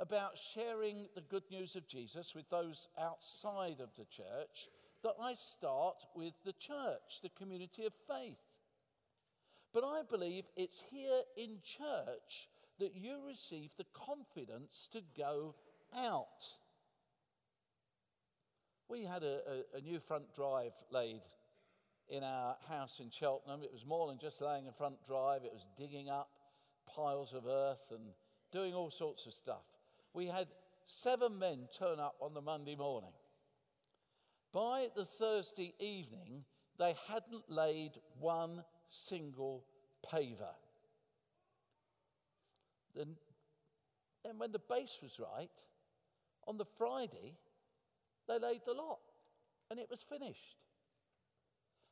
about 0.00 0.38
sharing 0.54 1.06
the 1.14 1.20
good 1.22 1.42
news 1.50 1.74
of 1.74 1.88
Jesus 1.88 2.34
with 2.34 2.48
those 2.50 2.88
outside 3.00 3.80
of 3.80 3.90
the 3.96 4.04
church 4.04 4.68
that 5.02 5.14
I 5.20 5.34
start 5.34 5.96
with 6.14 6.34
the 6.44 6.52
church, 6.52 7.20
the 7.22 7.30
community 7.30 7.84
of 7.84 7.92
faith. 8.08 8.38
But 9.72 9.84
I 9.84 10.02
believe 10.08 10.44
it's 10.56 10.82
here 10.90 11.22
in 11.36 11.58
church 11.62 12.48
that 12.78 12.94
you 12.94 13.18
receive 13.26 13.70
the 13.76 13.86
confidence 13.92 14.88
to 14.92 15.00
go 15.16 15.54
out. 15.96 16.26
We 18.88 19.04
had 19.04 19.22
a, 19.22 19.40
a, 19.74 19.78
a 19.78 19.80
new 19.80 19.98
front 19.98 20.34
drive 20.34 20.72
laid 20.90 21.20
in 22.08 22.22
our 22.22 22.56
house 22.68 23.00
in 23.00 23.10
Cheltenham. 23.10 23.62
It 23.62 23.72
was 23.72 23.84
more 23.84 24.08
than 24.08 24.18
just 24.18 24.40
laying 24.40 24.68
a 24.68 24.72
front 24.72 24.96
drive, 25.06 25.44
it 25.44 25.52
was 25.52 25.66
digging 25.76 26.08
up 26.08 26.30
piles 26.86 27.34
of 27.34 27.46
earth 27.46 27.90
and 27.90 28.00
doing 28.50 28.74
all 28.74 28.90
sorts 28.90 29.26
of 29.26 29.34
stuff 29.34 29.77
we 30.14 30.26
had 30.26 30.46
seven 30.86 31.38
men 31.38 31.68
turn 31.78 32.00
up 32.00 32.16
on 32.20 32.34
the 32.34 32.40
Monday 32.40 32.74
morning. 32.74 33.12
By 34.52 34.88
the 34.96 35.04
Thursday 35.04 35.74
evening, 35.78 36.44
they 36.78 36.94
hadn't 37.08 37.48
laid 37.48 37.92
one 38.18 38.64
single 38.88 39.64
paver. 40.10 40.54
Then, 42.94 43.16
then 44.24 44.38
when 44.38 44.52
the 44.52 44.60
base 44.60 44.98
was 45.02 45.20
right, 45.20 45.50
on 46.46 46.56
the 46.56 46.64
Friday, 46.64 47.36
they 48.26 48.38
laid 48.38 48.62
the 48.64 48.72
lot 48.72 49.00
and 49.70 49.78
it 49.78 49.88
was 49.90 50.00
finished. 50.00 50.56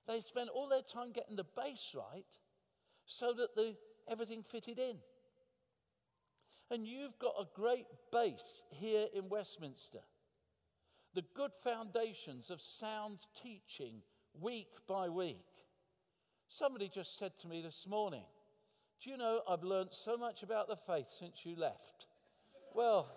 They 0.08 0.20
spent 0.20 0.48
all 0.48 0.68
their 0.68 0.82
time 0.82 1.12
getting 1.12 1.36
the 1.36 1.44
base 1.44 1.94
right 1.94 2.24
so 3.04 3.32
that 3.34 3.54
the, 3.54 3.76
everything 4.08 4.42
fitted 4.42 4.78
in. 4.78 4.96
And 6.70 6.86
you've 6.86 7.18
got 7.18 7.34
a 7.38 7.46
great 7.54 7.86
base 8.12 8.64
here 8.70 9.06
in 9.14 9.28
Westminster. 9.28 10.00
The 11.14 11.24
good 11.34 11.52
foundations 11.62 12.50
of 12.50 12.60
sound 12.60 13.18
teaching 13.42 14.02
week 14.40 14.68
by 14.88 15.08
week. 15.08 15.46
Somebody 16.48 16.88
just 16.88 17.18
said 17.18 17.32
to 17.40 17.48
me 17.48 17.62
this 17.62 17.86
morning, 17.88 18.24
Do 19.02 19.10
you 19.10 19.16
know 19.16 19.42
I've 19.48 19.62
learned 19.62 19.90
so 19.92 20.16
much 20.16 20.42
about 20.42 20.68
the 20.68 20.76
faith 20.76 21.08
since 21.18 21.44
you 21.44 21.56
left? 21.56 22.06
Well, 22.74 23.08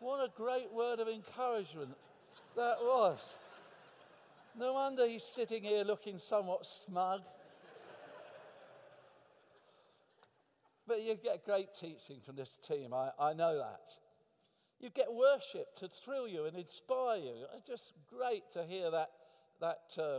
what 0.00 0.24
a 0.24 0.30
great 0.36 0.72
word 0.72 0.98
of 0.98 1.08
encouragement 1.08 1.94
that 2.56 2.76
was. 2.80 3.18
No 4.58 4.72
wonder 4.72 5.06
he's 5.06 5.24
sitting 5.24 5.62
here 5.62 5.84
looking 5.84 6.18
somewhat 6.18 6.66
smug. 6.66 7.20
But 10.90 11.02
you 11.02 11.14
get 11.14 11.44
great 11.44 11.68
teaching 11.72 12.16
from 12.26 12.34
this 12.34 12.58
team, 12.66 12.92
I, 12.92 13.10
I 13.16 13.32
know 13.32 13.56
that. 13.58 13.92
You 14.80 14.90
get 14.90 15.06
worship 15.12 15.76
to 15.76 15.86
thrill 15.86 16.26
you 16.26 16.46
and 16.46 16.56
inspire 16.56 17.18
you. 17.18 17.46
It's 17.56 17.68
just 17.68 17.92
great 18.12 18.42
to 18.54 18.64
hear 18.64 18.90
that, 18.90 19.10
that 19.60 19.82
uh, 19.96 20.18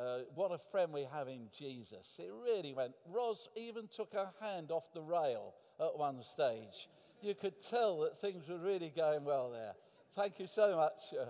uh, 0.00 0.20
what 0.34 0.52
a 0.52 0.58
friend 0.58 0.90
we 0.90 1.06
have 1.12 1.28
in 1.28 1.48
Jesus. 1.58 2.14
It 2.18 2.30
really 2.42 2.72
went. 2.72 2.92
Ros 3.06 3.50
even 3.56 3.88
took 3.94 4.14
her 4.14 4.30
hand 4.40 4.70
off 4.70 4.84
the 4.94 5.02
rail 5.02 5.52
at 5.78 5.98
one 5.98 6.22
stage. 6.22 6.88
You 7.20 7.34
could 7.34 7.60
tell 7.60 8.00
that 8.00 8.16
things 8.16 8.48
were 8.48 8.56
really 8.56 8.94
going 8.96 9.22
well 9.22 9.50
there. 9.50 9.74
Thank 10.14 10.38
you 10.38 10.46
so 10.46 10.76
much. 10.76 11.12
Uh, 11.12 11.26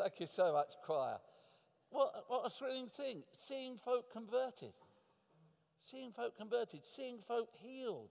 thank 0.00 0.20
you 0.20 0.28
so 0.28 0.52
much, 0.52 0.74
choir. 0.86 1.18
what, 1.90 2.24
what 2.28 2.46
a 2.46 2.50
thrilling 2.50 2.86
thing. 2.86 3.24
Seeing 3.32 3.76
folk 3.78 4.12
converted. 4.12 4.74
Seeing 5.82 6.12
folk 6.12 6.38
converted. 6.38 6.82
Seeing 6.88 7.18
folk 7.18 7.48
healed 7.60 8.10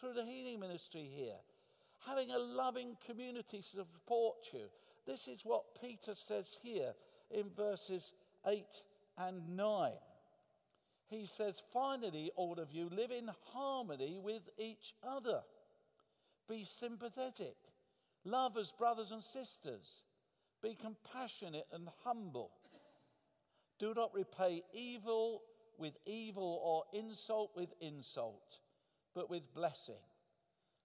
through 0.00 0.14
the 0.14 0.24
healing 0.24 0.58
ministry 0.60 1.08
here. 1.14 1.36
Having 2.06 2.30
a 2.30 2.38
loving 2.38 2.96
community 3.06 3.58
to 3.58 3.62
support 3.62 4.36
you. 4.52 4.66
This 5.06 5.28
is 5.28 5.40
what 5.44 5.80
Peter 5.80 6.14
says 6.14 6.56
here 6.62 6.92
in 7.30 7.44
verses 7.56 8.12
8 8.46 8.64
and 9.18 9.56
9. 9.56 9.92
He 11.08 11.26
says, 11.26 11.60
finally, 11.72 12.30
all 12.36 12.58
of 12.58 12.72
you 12.72 12.88
live 12.90 13.10
in 13.10 13.30
harmony 13.52 14.18
with 14.22 14.48
each 14.58 14.94
other. 15.06 15.40
Be 16.48 16.66
sympathetic. 16.78 17.56
Love 18.24 18.56
as 18.56 18.72
brothers 18.72 19.10
and 19.10 19.22
sisters. 19.22 20.04
Be 20.62 20.74
compassionate 20.74 21.66
and 21.72 21.88
humble. 22.04 22.50
Do 23.78 23.92
not 23.94 24.14
repay 24.14 24.62
evil 24.72 25.42
with 25.78 25.94
evil 26.06 26.60
or 26.62 26.84
insult 26.98 27.50
with 27.56 27.72
insult, 27.80 28.58
but 29.14 29.30
with 29.30 29.54
blessing, 29.54 30.02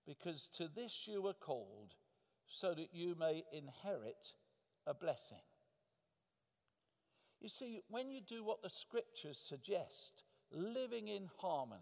because 0.05 0.49
to 0.57 0.67
this 0.67 1.03
you 1.05 1.21
were 1.21 1.33
called, 1.33 1.95
so 2.47 2.73
that 2.73 2.89
you 2.93 3.15
may 3.19 3.43
inherit 3.51 4.33
a 4.87 4.93
blessing. 4.93 5.37
You 7.41 7.49
see, 7.49 7.81
when 7.89 8.09
you 8.09 8.21
do 8.21 8.43
what 8.43 8.61
the 8.61 8.69
scriptures 8.69 9.37
suggest, 9.37 10.23
living 10.51 11.07
in 11.07 11.29
harmony, 11.37 11.81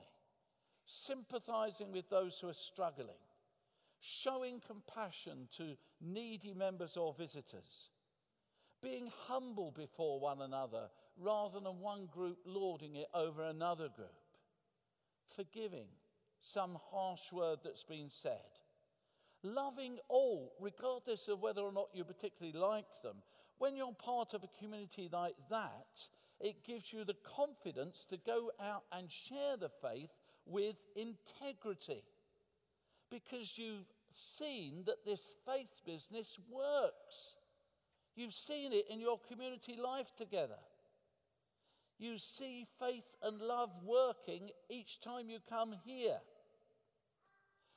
sympathizing 0.86 1.92
with 1.92 2.10
those 2.10 2.40
who 2.40 2.50
are 2.50 2.54
struggling, 2.54 3.22
showing 4.02 4.62
compassion 4.66 5.48
to 5.58 5.78
needy 6.02 6.54
members 6.54 6.98
or 6.98 7.14
visitors, 7.14 7.90
being 8.82 9.10
humble 9.28 9.72
before 9.72 10.20
one 10.20 10.42
another 10.42 10.90
rather 11.18 11.60
than 11.60 11.80
one 11.80 12.08
group 12.08 12.40
lording 12.46 12.96
it 12.96 13.08
over 13.14 13.44
another 13.44 13.88
group, 13.96 14.10
forgiving 15.36 15.88
some 16.44 16.78
harsh 16.92 17.32
word 17.32 17.60
that's 17.64 17.84
been 17.84 18.10
said, 18.10 18.60
loving 19.42 19.98
all, 20.10 20.54
regardless 20.60 21.28
of 21.28 21.42
whether 21.42 21.62
or 21.62 21.72
not 21.72 21.90
you 21.94 22.04
particularly 22.04 22.58
like 22.58 22.86
them. 23.02 23.18
When 23.58 23.76
you're 23.76 23.94
part 23.94 24.34
of 24.34 24.44
a 24.44 24.60
community 24.60 25.10
like 25.12 25.36
that, 25.50 26.08
it 26.40 26.66
gives 26.66 26.92
you 26.92 27.06
the 27.06 27.16
confidence 27.36 28.06
to 28.10 28.18
go 28.18 28.52
out 28.62 28.84
and 28.92 29.10
share 29.10 29.56
the 29.58 29.70
faith 29.82 30.10
with 30.46 30.76
integrity 30.96 32.04
because 33.10 33.54
you've 33.58 33.88
seen 34.12 34.84
that 34.86 35.06
this 35.06 35.22
faith 35.46 35.72
business 35.86 36.40
works. 36.52 37.36
You've 38.16 38.34
seen 38.34 38.74
it 38.74 38.86
in 38.90 39.00
your 39.00 39.20
community 39.30 39.78
life 39.82 40.14
together. 40.18 40.60
You 42.00 42.18
see 42.18 42.68
faith 42.80 43.16
and 43.24 43.40
love 43.40 43.70
working 43.86 44.50
each 44.70 45.00
time 45.00 45.30
you 45.30 45.40
come 45.50 45.76
here. 45.86 46.20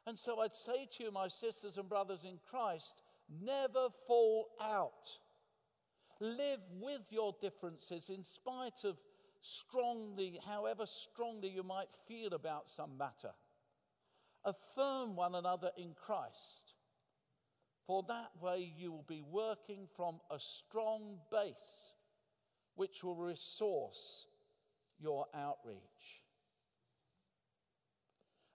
And 0.06 0.18
so 0.18 0.40
I'd 0.40 0.54
say 0.54 0.86
to 0.96 1.04
you, 1.04 1.10
my 1.10 1.28
sisters 1.28 1.78
and 1.78 1.88
brothers 1.88 2.24
in 2.24 2.38
Christ, 2.48 3.02
never 3.42 3.88
fall 4.06 4.48
out. 4.60 5.10
Live 6.20 6.60
with 6.80 7.02
your 7.10 7.34
differences 7.40 8.08
in 8.08 8.22
spite 8.22 8.84
of 8.84 8.96
strongly, 9.40 10.38
however 10.46 10.86
strongly 10.86 11.48
you 11.48 11.62
might 11.62 11.92
feel 12.06 12.34
about 12.34 12.68
some 12.68 12.96
matter. 12.96 13.32
Affirm 14.44 15.16
one 15.16 15.34
another 15.34 15.70
in 15.76 15.94
Christ, 15.94 16.74
for 17.86 18.04
that 18.08 18.30
way 18.40 18.72
you 18.76 18.92
will 18.92 19.04
be 19.08 19.22
working 19.22 19.88
from 19.96 20.20
a 20.30 20.38
strong 20.38 21.18
base 21.32 21.94
which 22.76 23.02
will 23.02 23.16
resource 23.16 24.26
your 25.00 25.26
outreach. 25.34 26.22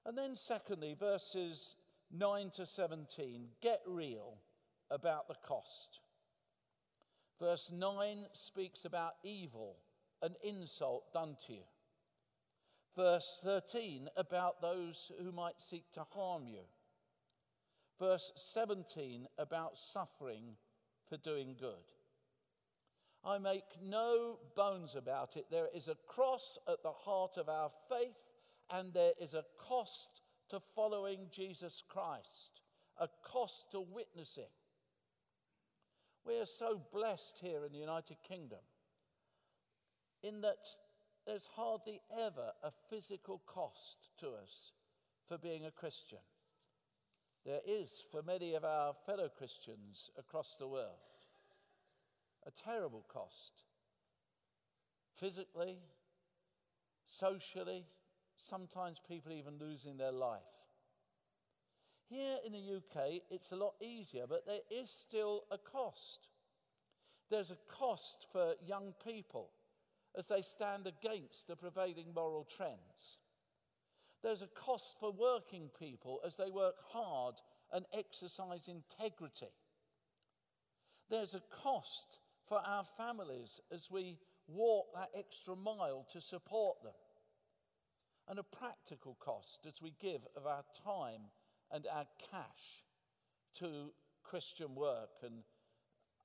And 0.06 0.18
then, 0.18 0.36
secondly, 0.36 0.96
verses 1.00 1.76
9 2.12 2.50
to 2.56 2.66
17 2.66 3.48
get 3.62 3.82
real 3.86 4.38
about 4.90 5.28
the 5.28 5.36
cost. 5.46 6.00
Verse 7.40 7.72
9 7.72 8.26
speaks 8.34 8.86
about 8.86 9.14
evil, 9.24 9.78
an 10.22 10.36
insult 10.44 11.12
done 11.14 11.36
to 11.48 11.54
you 11.54 11.64
verse 12.96 13.40
13 13.44 14.10
about 14.18 14.62
those 14.62 15.12
who 15.22 15.32
might 15.32 15.60
seek 15.60 15.92
to 15.94 16.04
harm 16.12 16.48
you. 16.48 16.64
Verse 18.00 18.32
17 18.36 19.28
about 19.38 19.78
suffering 19.78 20.56
for 21.08 21.18
doing 21.18 21.56
good. 21.60 21.74
I 23.24 23.38
make 23.38 23.64
no 23.84 24.40
bones 24.56 24.96
about 24.96 25.38
it. 25.38 25.46
There 25.52 25.70
is 25.76 25.88
a 25.88 25.98
cross 26.08 26.58
at 26.68 26.82
the 26.82 26.92
heart 26.92 27.38
of 27.38 27.50
our 27.50 27.70
faith, 27.88 28.18
and 28.72 28.94
there 28.94 29.14
is 29.20 29.34
a 29.34 29.46
cost 29.68 30.22
to 30.50 30.60
following 30.76 31.28
Jesus 31.32 31.84
Christ, 31.88 32.62
a 32.98 33.08
cost 33.24 33.72
to 33.72 33.82
witnessing. 33.82 34.52
We 36.26 36.40
are 36.40 36.46
so 36.46 36.82
blessed 36.94 37.40
here 37.42 37.66
in 37.66 37.72
the 37.72 37.80
United 37.80 38.18
Kingdom 38.28 38.60
in 40.24 40.42
that 40.42 40.68
there's 41.26 41.48
hardly 41.56 42.00
ever 42.20 42.52
a 42.64 42.72
physical 42.90 43.42
cost 43.46 44.10
to 44.20 44.28
us 44.30 44.72
for 45.28 45.38
being 45.38 45.66
a 45.66 45.72
Christian. 45.72 46.20
There 47.46 47.62
is 47.66 47.90
for 48.12 48.22
many 48.22 48.54
of 48.54 48.64
our 48.64 48.94
fellow 49.06 49.30
Christians 49.30 50.12
across 50.18 50.56
the 50.58 50.68
world 50.68 51.00
a 52.46 52.52
terrible 52.52 53.06
cost. 53.12 53.66
Physically, 55.16 55.78
socially, 57.06 57.86
sometimes 58.48 58.98
people 59.08 59.32
even 59.32 59.58
losing 59.60 59.98
their 59.98 60.12
life. 60.12 60.42
Here 62.10 62.38
in 62.46 62.52
the 62.52 62.78
UK, 62.78 63.22
it's 63.30 63.52
a 63.52 63.56
lot 63.56 63.76
easier, 63.82 64.26
but 64.28 64.46
there 64.46 64.60
is 64.70 64.90
still 64.90 65.44
a 65.50 65.58
cost. 65.58 66.28
There's 67.30 67.52
a 67.52 67.58
cost 67.70 68.28
for 68.34 68.56
young 68.66 68.94
people 69.06 69.50
as 70.18 70.28
they 70.28 70.42
stand 70.42 70.88
against 70.88 71.48
the 71.48 71.56
prevailing 71.56 72.14
moral 72.14 72.44
trends. 72.44 73.20
There's 74.22 74.42
a 74.42 74.48
cost 74.48 74.98
for 75.00 75.12
working 75.12 75.70
people 75.80 76.20
as 76.26 76.36
they 76.36 76.52
work 76.52 76.76
hard 76.92 77.36
and 77.72 77.86
exercise 77.94 78.68
integrity. 78.68 79.54
There's 81.10 81.34
a 81.34 81.42
cost 81.64 82.20
for 82.46 82.60
our 82.66 82.84
families 82.98 83.62
as 83.74 83.90
we 83.90 84.18
walk 84.48 84.88
that 84.96 85.10
extra 85.18 85.56
mile 85.56 86.06
to 86.12 86.22
support 86.22 86.84
them. 86.84 86.94
And 88.32 88.40
a 88.40 88.44
practical 88.44 89.18
cost 89.20 89.66
as 89.68 89.82
we 89.82 89.94
give 90.02 90.26
of 90.38 90.48
our 90.48 90.64
time 90.86 91.20
and 91.70 91.86
our 91.92 92.06
cash 92.32 92.82
to 93.56 93.92
Christian 94.24 94.74
work 94.74 95.10
and 95.22 95.44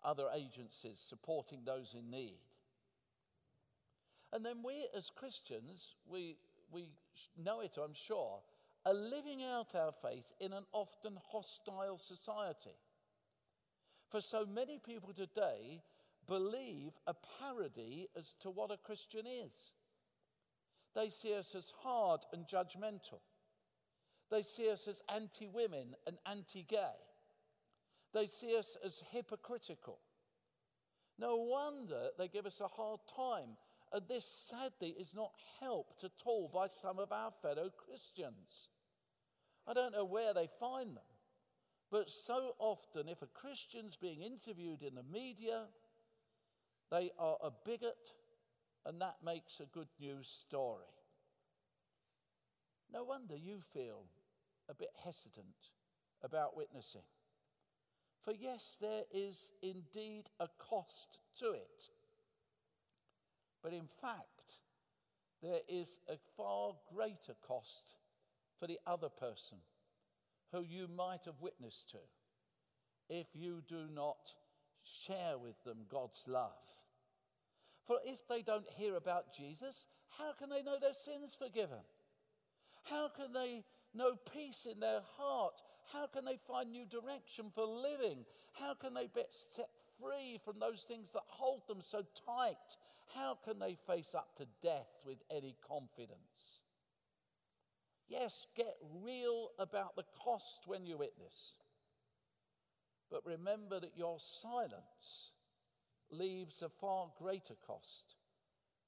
other 0.04 0.28
agencies 0.32 1.04
supporting 1.04 1.64
those 1.64 1.96
in 1.98 2.08
need. 2.08 2.38
And 4.32 4.46
then 4.46 4.62
we 4.64 4.86
as 4.96 5.10
Christians, 5.10 5.96
we, 6.08 6.36
we 6.70 6.90
know 7.36 7.58
it, 7.58 7.72
I'm 7.76 7.92
sure, 7.92 8.38
are 8.84 8.94
living 8.94 9.42
out 9.42 9.74
our 9.74 9.90
faith 9.90 10.32
in 10.38 10.52
an 10.52 10.64
often 10.72 11.18
hostile 11.32 11.98
society. 11.98 12.78
For 14.10 14.20
so 14.20 14.46
many 14.46 14.78
people 14.78 15.12
today 15.12 15.82
believe 16.28 16.92
a 17.08 17.14
parody 17.40 18.06
as 18.16 18.36
to 18.42 18.50
what 18.50 18.70
a 18.70 18.76
Christian 18.76 19.26
is. 19.26 19.72
They 20.96 21.11
see 21.11 21.35
us 21.35 21.54
as 21.54 21.72
hard 21.82 22.22
and 22.32 22.48
judgmental. 22.48 23.20
They 24.30 24.42
see 24.42 24.68
us 24.70 24.88
as 24.88 25.02
anti 25.14 25.46
women 25.46 25.94
and 26.06 26.16
anti 26.28 26.64
gay. 26.64 26.98
They 28.12 28.26
see 28.26 28.56
us 28.56 28.76
as 28.85 29.02
hypocritical. 29.12 30.00
No 31.18 31.37
wonder 31.37 32.09
they 32.18 32.28
give 32.28 32.46
us 32.46 32.61
a 32.61 32.66
hard 32.66 33.00
time 33.14 33.56
and 33.92 34.02
this 34.09 34.50
sadly 34.50 34.94
is 34.98 35.14
not 35.14 35.32
helped 35.61 36.04
at 36.04 36.11
all 36.24 36.50
by 36.52 36.66
some 36.68 36.98
of 36.98 37.12
our 37.12 37.30
fellow 37.42 37.70
Christians. 37.70 38.68
I 39.66 39.74
don't 39.74 39.92
know 39.92 40.04
where 40.04 40.35
they 40.35 40.48
find 40.61 40.96
them, 40.96 41.04
but 41.90 42.11
so 42.11 42.54
often, 42.59 43.09
if 43.09 43.22
a 43.22 43.26
Christian's 43.26 43.96
being 43.96 44.22
interviewed 44.22 44.82
in 44.82 44.94
the 44.94 45.02
media, 45.02 45.64
they 46.90 47.11
are 47.18 47.37
a 47.42 47.50
bigot, 47.64 47.96
and 48.87 49.01
that 49.01 49.16
makes 49.25 49.61
a 49.61 49.66
good 49.66 49.88
news 50.01 50.29
story. 50.29 50.85
No 52.92 53.03
wonder 53.03 53.35
you 53.37 53.61
feel 53.72 54.05
a 54.68 54.75
bit 54.75 54.90
hesitant 55.05 55.72
about 56.22 56.57
witnessing. 56.57 57.03
For 58.22 58.33
yes, 58.33 58.79
there 58.81 59.03
is 59.12 59.53
indeed 59.62 60.25
a 60.40 60.49
cost 60.59 61.18
to 61.40 61.53
it. 61.53 61.90
But 63.62 63.72
in 63.72 63.87
fact, 64.01 64.61
there 65.42 65.61
is 65.68 65.99
a 66.09 66.16
far 66.37 66.75
greater 66.94 67.35
cost 67.46 67.90
for 68.59 68.66
the 68.66 68.79
other 68.87 69.09
person 69.09 69.59
who 70.53 70.62
you 70.62 70.88
might 70.88 71.25
have 71.25 71.40
witnessed 71.40 71.90
to 71.90 71.99
if 73.09 73.27
you 73.35 73.62
do 73.68 73.87
not 73.92 74.33
share 74.83 75.38
with 75.38 75.62
them 75.64 75.87
God's 75.90 76.22
love. 76.27 76.53
For 77.87 77.99
if 78.05 78.27
they 78.29 78.42
don't 78.42 78.68
hear 78.77 78.96
about 78.96 79.35
Jesus, 79.37 79.87
how 80.18 80.33
can 80.33 80.51
they 80.51 80.62
know 80.62 80.79
their 80.81 80.92
sins 80.92 81.37
forgiven? 81.38 81.79
How 82.85 83.09
can 83.09 83.33
they 83.33 83.64
know 83.94 84.16
peace 84.33 84.66
in 84.70 84.81
their 84.81 85.01
heart? 85.16 85.55
How 85.92 86.07
can 86.07 86.25
they 86.25 86.38
find 86.49 86.70
new 86.70 86.85
direction 86.85 87.46
for 87.55 87.64
living? 87.64 88.25
How 88.55 88.75
can 88.75 88.94
they 88.94 89.07
be 89.07 89.22
set 89.31 89.68
free 90.01 90.40
from 90.44 90.59
those 90.59 90.83
things 90.83 91.09
that 91.12 91.22
hold 91.27 91.62
them 91.68 91.81
so 91.81 92.03
tight? 92.27 92.77
How 93.14 93.38
can 93.44 93.59
they 93.59 93.77
face 93.87 94.14
up 94.14 94.37
to 94.38 94.46
death 94.62 95.05
with 95.07 95.18
any 95.31 95.57
confidence? 95.68 96.61
Yes, 98.09 98.46
get 98.57 98.77
real 99.03 99.51
about 99.59 99.96
the 99.96 100.05
cost 100.25 100.62
when 100.66 100.85
you 100.85 100.99
witness. 100.99 101.55
But 103.11 103.25
remember 103.25 103.81
that 103.81 103.96
your 103.96 104.18
silence 104.18 105.33
leaves 106.10 106.62
a 106.62 106.68
far 106.68 107.08
greater 107.18 107.54
cost 107.66 108.14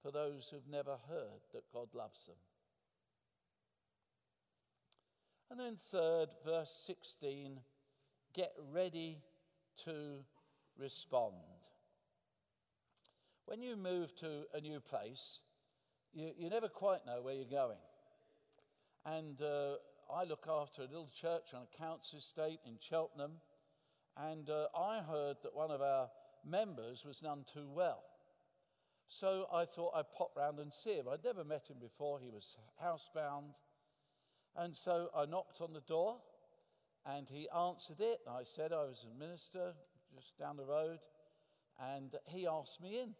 for 0.02 0.10
those 0.10 0.48
who've 0.50 0.70
never 0.70 0.96
heard 1.08 1.40
that 1.52 1.72
God 1.72 1.88
loves 1.94 2.26
them. 2.26 2.36
And 5.50 5.58
then, 5.58 5.76
third, 5.90 6.28
verse 6.44 6.84
16 6.86 7.58
get 8.34 8.52
ready 8.72 9.18
to 9.84 10.18
respond. 10.78 11.34
When 13.46 13.62
you 13.62 13.76
move 13.76 14.14
to 14.16 14.42
a 14.54 14.60
new 14.60 14.78
place, 14.78 15.40
you, 16.12 16.30
you 16.36 16.50
never 16.50 16.68
quite 16.68 17.06
know 17.06 17.22
where 17.22 17.34
you're 17.34 17.46
going. 17.46 17.78
And 19.06 19.40
uh, 19.40 19.76
I 20.14 20.24
look 20.24 20.46
after 20.48 20.82
a 20.82 20.86
little 20.86 21.10
church 21.18 21.54
on 21.54 21.62
a 21.62 21.78
council 21.78 22.18
estate 22.18 22.60
in 22.66 22.74
Cheltenham, 22.78 23.32
and 24.16 24.50
uh, 24.50 24.66
I 24.76 25.00
heard 25.00 25.36
that 25.42 25.54
one 25.54 25.70
of 25.70 25.80
our 25.80 26.08
members 26.46 27.04
was 27.04 27.22
none 27.22 27.44
too 27.52 27.68
well. 27.68 28.02
So 29.08 29.46
I 29.52 29.64
thought 29.64 29.94
I'd 29.94 30.12
pop 30.16 30.32
round 30.36 30.58
and 30.58 30.72
see 30.72 30.94
him. 30.94 31.06
I'd 31.10 31.24
never 31.24 31.44
met 31.44 31.68
him 31.68 31.78
before, 31.80 32.20
he 32.20 32.30
was 32.30 32.56
housebound. 32.82 33.54
And 34.56 34.76
so 34.76 35.08
I 35.16 35.24
knocked 35.24 35.60
on 35.60 35.72
the 35.72 35.80
door 35.80 36.16
and 37.06 37.26
he 37.28 37.48
answered 37.56 38.00
it. 38.00 38.20
I 38.28 38.42
said 38.44 38.72
I 38.72 38.84
was 38.84 39.06
a 39.08 39.18
minister 39.18 39.72
just 40.14 40.38
down 40.38 40.56
the 40.56 40.64
road, 40.64 40.98
and 41.80 42.14
he 42.26 42.46
asked 42.46 42.82
me 42.82 43.00
in. 43.00 43.14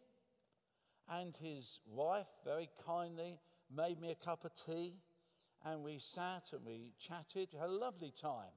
And 1.10 1.34
his 1.36 1.80
wife 1.86 2.26
very 2.44 2.68
kindly 2.84 3.38
made 3.74 4.00
me 4.00 4.10
a 4.10 4.24
cup 4.24 4.44
of 4.44 4.52
tea, 4.54 4.94
and 5.64 5.82
we 5.82 5.98
sat 5.98 6.44
and 6.52 6.64
we 6.64 6.92
chatted, 6.98 7.48
had 7.58 7.68
a 7.68 7.72
lovely 7.72 8.12
time. 8.20 8.52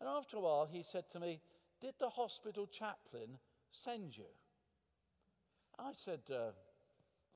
And 0.00 0.08
after 0.08 0.36
a 0.36 0.40
while, 0.40 0.68
he 0.70 0.82
said 0.82 1.08
to 1.12 1.20
me, 1.20 1.40
Did 1.80 1.94
the 1.98 2.08
hospital 2.08 2.66
chaplain 2.66 3.38
send 3.74 4.16
you? 4.16 4.24
I 5.78 5.90
said, 5.92 6.20
uh, 6.30 6.52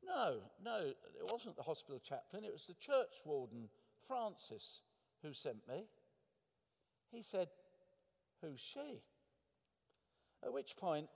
No, 0.07 0.37
no, 0.65 0.87
it 0.87 1.33
wasn't 1.33 1.57
the 1.57 1.63
hospital 1.63 2.01
chaplain, 2.01 2.45
it 2.45 2.53
was 2.53 2.67
the 2.67 2.75
church 2.75 3.15
warden, 3.25 3.69
Francis, 4.07 4.81
who 5.23 5.33
sent 5.33 5.67
me. 5.69 5.85
He 7.11 7.23
said, 7.23 7.49
Who's 8.41 8.61
she? 8.61 9.03
At 10.45 10.53
which 10.53 10.77
point, 10.77 11.09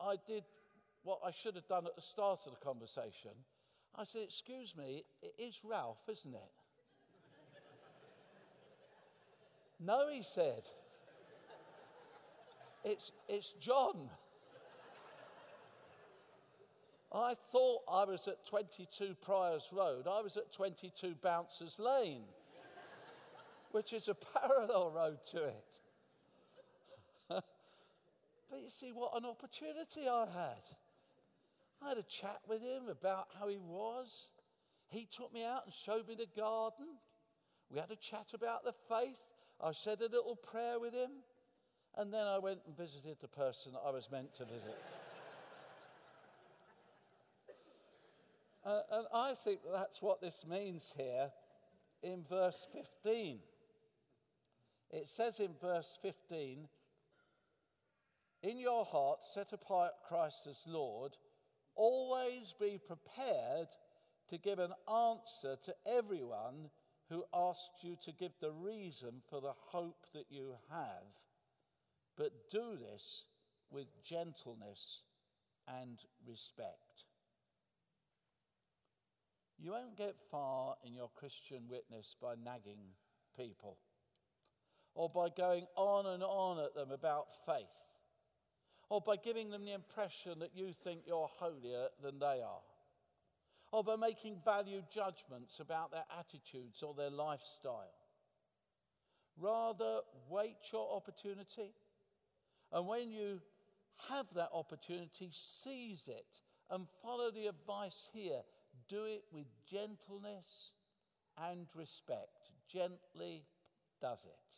I 0.00 0.16
did 0.26 0.44
what 1.02 1.20
I 1.24 1.30
should 1.30 1.54
have 1.54 1.66
done 1.66 1.86
at 1.86 1.96
the 1.96 2.02
start 2.02 2.40
of 2.46 2.52
the 2.52 2.64
conversation. 2.64 3.30
I 3.96 4.04
said, 4.04 4.22
Excuse 4.22 4.76
me, 4.76 5.04
it 5.22 5.32
is 5.38 5.60
Ralph, 5.64 6.02
isn't 6.10 6.34
it? 6.34 6.52
no, 9.80 10.08
he 10.10 10.22
said. 10.34 10.62
It's, 12.84 13.12
it's 13.28 13.52
John. 13.60 14.08
I 17.12 17.34
thought 17.50 17.82
I 17.90 18.04
was 18.04 18.28
at 18.28 18.44
22 18.46 19.16
Priors 19.22 19.68
Road. 19.72 20.06
I 20.06 20.20
was 20.20 20.36
at 20.36 20.52
22 20.52 21.14
Bouncers 21.22 21.78
Lane, 21.78 22.24
which 23.70 23.92
is 23.94 24.08
a 24.08 24.14
parallel 24.14 24.90
road 24.90 25.18
to 25.32 25.44
it. 25.44 25.64
but 27.28 28.60
you 28.62 28.68
see, 28.68 28.92
what 28.92 29.16
an 29.16 29.24
opportunity 29.24 30.06
I 30.06 30.26
had. 30.26 30.62
I 31.82 31.90
had 31.90 31.98
a 31.98 32.02
chat 32.02 32.40
with 32.46 32.60
him 32.60 32.88
about 32.90 33.28
how 33.38 33.48
he 33.48 33.58
was. 33.58 34.28
He 34.88 35.06
took 35.10 35.32
me 35.32 35.44
out 35.44 35.62
and 35.64 35.72
showed 35.72 36.08
me 36.08 36.14
the 36.14 36.26
garden. 36.38 36.86
We 37.70 37.78
had 37.78 37.90
a 37.90 37.96
chat 37.96 38.28
about 38.34 38.64
the 38.64 38.74
faith. 38.88 39.24
I 39.62 39.72
said 39.72 40.00
a 40.00 40.08
little 40.08 40.36
prayer 40.36 40.78
with 40.78 40.92
him. 40.92 41.10
And 41.96 42.12
then 42.12 42.26
I 42.26 42.38
went 42.38 42.60
and 42.66 42.76
visited 42.76 43.16
the 43.20 43.28
person 43.28 43.72
I 43.84 43.90
was 43.90 44.10
meant 44.10 44.34
to 44.36 44.44
visit. 44.44 44.78
Uh, 48.68 48.82
and 48.92 49.06
I 49.14 49.32
think 49.32 49.60
that's 49.72 50.02
what 50.02 50.20
this 50.20 50.44
means 50.46 50.92
here 50.94 51.30
in 52.02 52.22
verse 52.28 52.66
15. 52.74 53.38
It 54.90 55.08
says 55.08 55.40
in 55.40 55.54
verse 55.58 55.98
15, 56.02 56.68
In 58.42 58.58
your 58.58 58.84
heart, 58.84 59.20
set 59.32 59.54
apart 59.54 59.92
Christ 60.06 60.46
as 60.50 60.62
Lord, 60.66 61.12
always 61.76 62.52
be 62.60 62.78
prepared 62.86 63.68
to 64.28 64.36
give 64.36 64.58
an 64.58 64.74
answer 64.86 65.56
to 65.64 65.74
everyone 65.86 66.68
who 67.08 67.24
asks 67.32 67.82
you 67.82 67.96
to 68.04 68.12
give 68.12 68.32
the 68.38 68.52
reason 68.52 69.22
for 69.30 69.40
the 69.40 69.54
hope 69.56 70.04
that 70.12 70.26
you 70.28 70.52
have. 70.68 71.06
But 72.18 72.50
do 72.50 72.76
this 72.76 73.24
with 73.70 73.86
gentleness 74.04 75.00
and 75.66 75.96
respect. 76.26 77.07
You 79.58 79.72
won't 79.72 79.96
get 79.96 80.14
far 80.30 80.76
in 80.84 80.94
your 80.94 81.10
Christian 81.16 81.62
witness 81.68 82.14
by 82.20 82.34
nagging 82.42 82.78
people 83.36 83.76
or 84.94 85.10
by 85.10 85.28
going 85.36 85.66
on 85.76 86.06
and 86.06 86.22
on 86.22 86.64
at 86.64 86.74
them 86.74 86.92
about 86.92 87.26
faith 87.44 87.66
or 88.88 89.00
by 89.00 89.16
giving 89.16 89.50
them 89.50 89.64
the 89.64 89.72
impression 89.72 90.38
that 90.38 90.52
you 90.54 90.72
think 90.84 91.00
you're 91.06 91.28
holier 91.38 91.88
than 92.02 92.20
they 92.20 92.40
are 92.40 92.62
or 93.72 93.82
by 93.82 93.96
making 93.96 94.36
value 94.44 94.82
judgments 94.94 95.60
about 95.60 95.90
their 95.90 96.04
attitudes 96.18 96.82
or 96.82 96.94
their 96.94 97.10
lifestyle. 97.10 97.92
Rather, 99.36 100.00
wait 100.28 100.56
your 100.72 100.88
opportunity, 100.96 101.74
and 102.72 102.86
when 102.86 103.10
you 103.10 103.40
have 104.08 104.26
that 104.34 104.48
opportunity, 104.52 105.30
seize 105.32 106.08
it 106.08 106.26
and 106.70 106.86
follow 107.02 107.30
the 107.30 107.46
advice 107.46 108.08
here 108.12 108.40
do 108.88 109.04
it 109.04 109.24
with 109.32 109.46
gentleness 109.70 110.72
and 111.36 111.66
respect. 111.74 112.50
Gently 112.72 113.44
does 114.00 114.20
it. 114.24 114.56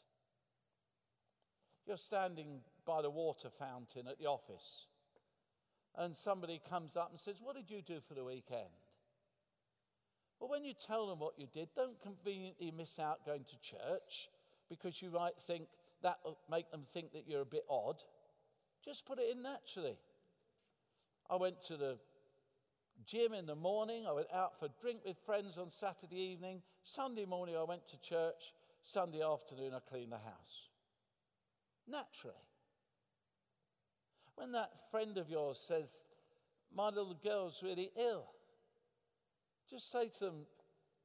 You're 1.87 1.97
standing 1.97 2.61
by 2.87 3.03
the 3.03 3.11
water 3.11 3.49
fountain 3.51 4.07
at 4.09 4.19
the 4.19 4.27
office, 4.27 4.87
and 5.97 6.17
somebody 6.17 6.61
comes 6.69 6.97
up 6.97 7.11
and 7.11 7.21
says, 7.21 7.37
What 7.41 7.57
did 7.57 7.71
you 7.71 7.83
do 7.83 8.01
for 8.07 8.15
the 8.15 8.25
weekend? 8.25 8.69
Well, 10.39 10.51
when 10.51 10.65
you 10.65 10.73
tell 10.73 11.07
them 11.07 11.19
what 11.19 11.39
you 11.39 11.47
did, 11.53 11.69
don't 11.77 12.01
conveniently 12.01 12.71
miss 12.71 12.99
out 12.99 13.27
going 13.27 13.45
to 13.45 13.61
church 13.61 14.31
because 14.71 15.03
you 15.03 15.11
might 15.11 15.39
think 15.39 15.65
that'll 16.03 16.39
make 16.51 16.71
them 16.71 16.83
think 16.85 17.13
that 17.13 17.25
you're 17.27 17.43
a 17.43 17.47
bit 17.47 17.65
odd. 17.69 17.97
Just 18.83 19.05
put 19.05 19.19
it 19.19 19.31
in 19.31 19.43
naturally. 19.43 19.99
I 21.29 21.37
went 21.37 21.63
to 21.65 21.77
the 21.77 21.99
gym 23.07 23.33
in 23.33 23.47
the 23.47 23.55
morning. 23.55 24.07
I 24.07 24.13
went 24.13 24.33
out 24.33 24.59
for 24.59 24.67
a 24.67 24.81
drink 24.81 25.01
with 25.05 25.17
friends 25.25 25.59
on 25.59 25.71
Saturday 25.71 26.21
evening. 26.21 26.63
Sunday 26.83 27.25
morning, 27.25 27.57
I 27.57 27.65
went 27.65 27.89
to 27.89 28.01
church. 28.01 28.55
Sunday 28.83 29.23
afternoon, 29.23 29.73
I 29.75 29.81
cleaned 29.89 30.13
the 30.13 30.19
house. 30.19 30.69
Naturally. 31.89 32.37
When 34.37 34.53
that 34.53 34.91
friend 34.91 35.19
of 35.19 35.29
yours 35.29 35.63
says, 35.67 36.03
My 36.75 36.89
little 36.89 37.19
girl's 37.23 37.63
really 37.63 37.91
ill, 37.99 38.27
just 39.69 39.91
say 39.91 40.09
to 40.09 40.21
them, 40.21 40.47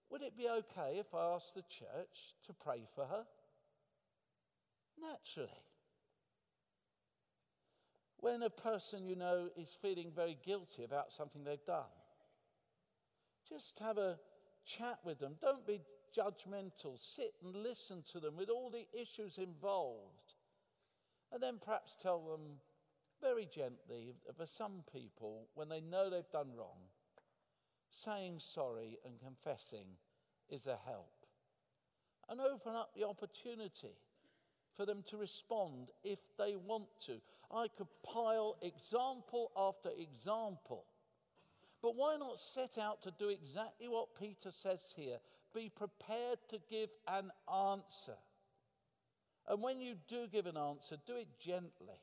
Would 0.09 0.21
it 0.21 0.37
be 0.37 0.47
okay 0.47 0.97
if 0.99 1.13
I 1.13 1.33
asked 1.33 1.55
the 1.55 1.63
church 1.63 2.35
to 2.47 2.53
pray 2.53 2.83
for 2.95 3.05
her? 3.05 3.25
Naturally. 5.01 5.49
When 8.25 8.41
a 8.41 8.49
person 8.49 9.05
you 9.05 9.15
know 9.15 9.49
is 9.55 9.77
feeling 9.83 10.09
very 10.09 10.35
guilty 10.43 10.83
about 10.83 11.13
something 11.13 11.43
they've 11.43 11.63
done, 11.63 11.93
just 13.47 13.77
have 13.77 13.99
a 13.99 14.17
chat 14.65 14.97
with 15.03 15.19
them. 15.19 15.35
Don't 15.39 15.67
be 15.67 15.79
judgmental. 16.17 16.97
Sit 16.97 17.35
and 17.43 17.55
listen 17.55 18.03
to 18.13 18.19
them 18.19 18.35
with 18.35 18.49
all 18.49 18.71
the 18.71 18.87
issues 18.99 19.37
involved. 19.37 20.33
And 21.31 21.43
then 21.43 21.59
perhaps 21.63 21.97
tell 22.01 22.19
them 22.25 22.57
very 23.21 23.45
gently 23.45 24.15
that 24.25 24.35
for 24.35 24.47
some 24.47 24.83
people, 24.91 25.47
when 25.53 25.69
they 25.69 25.81
know 25.81 26.09
they've 26.09 26.23
done 26.31 26.49
wrong, 26.57 26.79
saying 27.91 28.39
sorry 28.39 28.97
and 29.05 29.19
confessing 29.19 29.85
is 30.49 30.65
a 30.65 30.79
help. 30.87 31.27
And 32.27 32.41
open 32.41 32.73
up 32.73 32.89
the 32.95 33.07
opportunity 33.07 33.99
for 34.75 34.87
them 34.87 35.03
to 35.11 35.17
respond 35.17 35.89
if 36.03 36.35
they 36.39 36.55
want 36.55 36.87
to. 37.05 37.21
I 37.51 37.67
could 37.77 37.87
pile 38.03 38.55
example 38.61 39.51
after 39.55 39.89
example 39.97 40.85
But 41.81 41.95
why 41.95 42.17
not 42.17 42.39
set 42.39 42.77
out 42.77 43.01
to 43.03 43.11
do 43.11 43.29
exactly 43.29 43.87
what 43.87 44.15
Peter 44.19 44.51
says 44.51 44.91
here? 44.95 45.17
Be 45.53 45.69
prepared 45.69 46.39
to 46.49 46.59
give 46.69 46.89
an 47.07 47.31
answer. 47.47 48.17
And 49.47 49.61
when 49.61 49.79
you 49.79 49.95
do 50.07 50.27
give 50.27 50.47
an 50.47 50.57
answer, 50.57 50.97
do 51.05 51.15
it 51.15 51.27
gently 51.39 51.99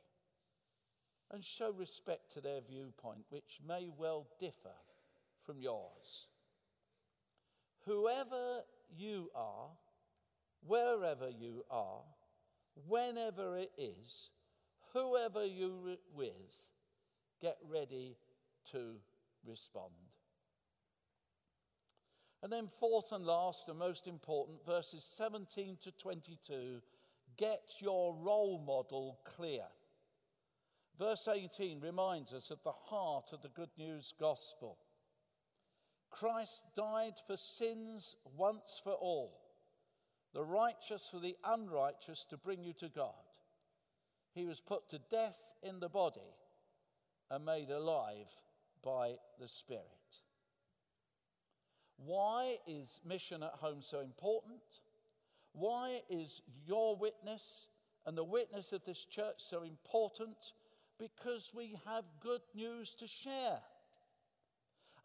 and 1.32 1.44
show 1.44 1.72
respect 1.72 2.32
to 2.34 2.40
their 2.40 2.60
viewpoint, 2.60 3.24
which 3.30 3.58
may 3.66 3.88
well 3.98 4.26
differ 4.38 4.76
from 5.44 5.60
yours. 5.60 6.26
Whoever 7.84 8.62
you 8.96 9.30
are, 9.34 9.70
wherever 10.66 11.28
you 11.28 11.64
are, 11.70 12.02
whenever 12.86 13.56
it 13.56 13.72
is, 13.76 14.30
whoever 14.92 15.44
you're 15.44 15.96
with, 16.14 16.66
get 17.40 17.56
ready 17.68 18.16
to 18.72 18.94
respond. 19.46 19.92
And 22.42 22.52
then, 22.52 22.68
fourth 22.80 23.12
and 23.12 23.24
last, 23.24 23.68
and 23.68 23.78
most 23.78 24.08
important, 24.08 24.64
verses 24.66 25.04
17 25.16 25.78
to 25.82 25.92
22 25.92 26.80
get 27.38 27.62
your 27.80 28.14
role 28.14 28.62
model 28.66 29.18
clear. 29.24 29.64
Verse 30.98 31.28
18 31.32 31.80
reminds 31.80 32.32
us 32.32 32.50
of 32.50 32.62
the 32.62 32.72
heart 32.72 33.30
of 33.32 33.40
the 33.42 33.48
good 33.48 33.70
news 33.78 34.12
gospel. 34.20 34.78
Christ 36.10 36.66
died 36.76 37.14
for 37.26 37.36
sins 37.36 38.16
once 38.36 38.80
for 38.84 38.92
all, 38.92 39.40
the 40.34 40.44
righteous 40.44 41.08
for 41.10 41.18
the 41.18 41.36
unrighteous 41.44 42.26
to 42.28 42.36
bring 42.36 42.62
you 42.62 42.74
to 42.74 42.90
God. 42.90 43.31
He 44.34 44.44
was 44.44 44.60
put 44.60 44.88
to 44.90 44.98
death 45.10 45.38
in 45.62 45.80
the 45.80 45.88
body 45.88 46.20
and 47.30 47.44
made 47.44 47.70
alive 47.70 48.30
by 48.82 49.16
the 49.38 49.48
Spirit. 49.48 49.82
Why 51.96 52.56
is 52.66 53.00
mission 53.06 53.42
at 53.42 53.54
home 53.54 53.80
so 53.80 54.00
important? 54.00 54.60
Why 55.52 56.00
is 56.08 56.42
your 56.66 56.96
witness 56.96 57.68
and 58.06 58.16
the 58.16 58.24
witness 58.24 58.72
of 58.72 58.84
this 58.84 59.04
church 59.04 59.36
so 59.38 59.62
important? 59.62 60.36
Because 60.98 61.52
we 61.54 61.76
have 61.86 62.04
good 62.20 62.42
news 62.54 62.94
to 62.98 63.06
share. 63.06 63.60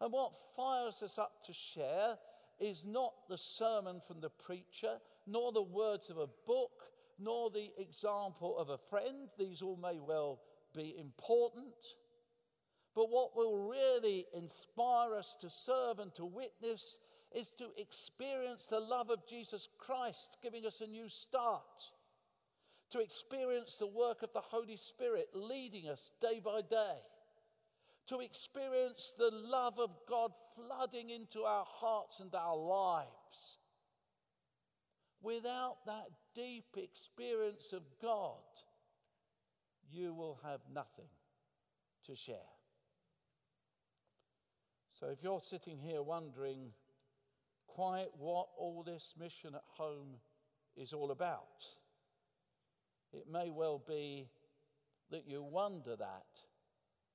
And 0.00 0.12
what 0.12 0.32
fires 0.56 1.02
us 1.02 1.18
up 1.18 1.44
to 1.46 1.52
share 1.52 2.16
is 2.60 2.84
not 2.86 3.12
the 3.28 3.38
sermon 3.38 4.00
from 4.06 4.20
the 4.20 4.30
preacher, 4.30 4.98
nor 5.26 5.52
the 5.52 5.62
words 5.62 6.10
of 6.10 6.18
a 6.18 6.28
book, 6.46 6.90
nor 7.18 7.50
the 7.50 7.70
example 7.78 8.56
of 8.58 8.68
a 8.68 8.78
friend. 8.90 9.28
These 9.38 9.62
all 9.62 9.76
may 9.76 9.98
well 9.98 10.40
be 10.74 10.96
important. 10.98 11.74
But 12.94 13.10
what 13.10 13.36
will 13.36 13.68
really 13.68 14.26
inspire 14.34 15.14
us 15.14 15.36
to 15.40 15.50
serve 15.50 15.98
and 15.98 16.14
to 16.16 16.24
witness 16.24 16.98
is 17.34 17.52
to 17.58 17.66
experience 17.76 18.66
the 18.66 18.80
love 18.80 19.10
of 19.10 19.26
Jesus 19.28 19.68
Christ 19.78 20.38
giving 20.42 20.66
us 20.66 20.80
a 20.80 20.86
new 20.86 21.08
start, 21.08 21.62
to 22.90 23.00
experience 23.00 23.76
the 23.76 23.86
work 23.86 24.22
of 24.22 24.32
the 24.32 24.40
Holy 24.40 24.76
Spirit 24.76 25.28
leading 25.34 25.88
us 25.88 26.12
day 26.20 26.40
by 26.42 26.62
day, 26.62 26.96
to 28.08 28.20
experience 28.20 29.14
the 29.18 29.30
love 29.32 29.78
of 29.78 29.90
God 30.08 30.32
flooding 30.56 31.10
into 31.10 31.42
our 31.42 31.66
hearts 31.68 32.20
and 32.20 32.34
our 32.34 32.56
lives. 32.56 33.57
Without 35.22 35.78
that 35.86 36.08
deep 36.34 36.76
experience 36.76 37.72
of 37.72 37.82
God, 38.00 38.36
you 39.90 40.14
will 40.14 40.38
have 40.44 40.60
nothing 40.72 41.08
to 42.06 42.14
share. 42.14 42.36
So 44.98 45.06
if 45.08 45.22
you're 45.22 45.40
sitting 45.40 45.78
here 45.78 46.02
wondering 46.02 46.70
quite 47.66 48.08
what 48.18 48.48
all 48.58 48.82
this 48.84 49.14
mission 49.18 49.54
at 49.54 49.62
home 49.66 50.16
is 50.76 50.92
all 50.92 51.10
about, 51.10 51.64
it 53.12 53.26
may 53.30 53.50
well 53.50 53.82
be 53.86 54.28
that 55.10 55.24
you 55.26 55.42
wonder 55.42 55.96
that 55.96 56.26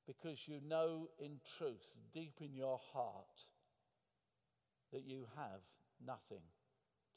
because 0.07 0.39
you 0.47 0.59
know 0.67 1.09
in 1.19 1.39
truth, 1.57 1.95
deep 2.13 2.35
in 2.41 2.53
your 2.53 2.79
heart, 2.93 3.25
that 4.91 5.03
you 5.05 5.25
have 5.35 5.61
nothing 6.05 6.43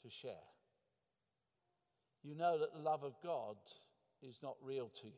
to 0.03 0.11
share. 0.11 0.56
You 2.27 2.35
know 2.35 2.59
that 2.59 2.73
the 2.73 2.81
love 2.81 3.05
of 3.05 3.15
God 3.23 3.57
is 4.21 4.41
not 4.43 4.57
real 4.61 4.91
to 5.01 5.07
you. 5.07 5.13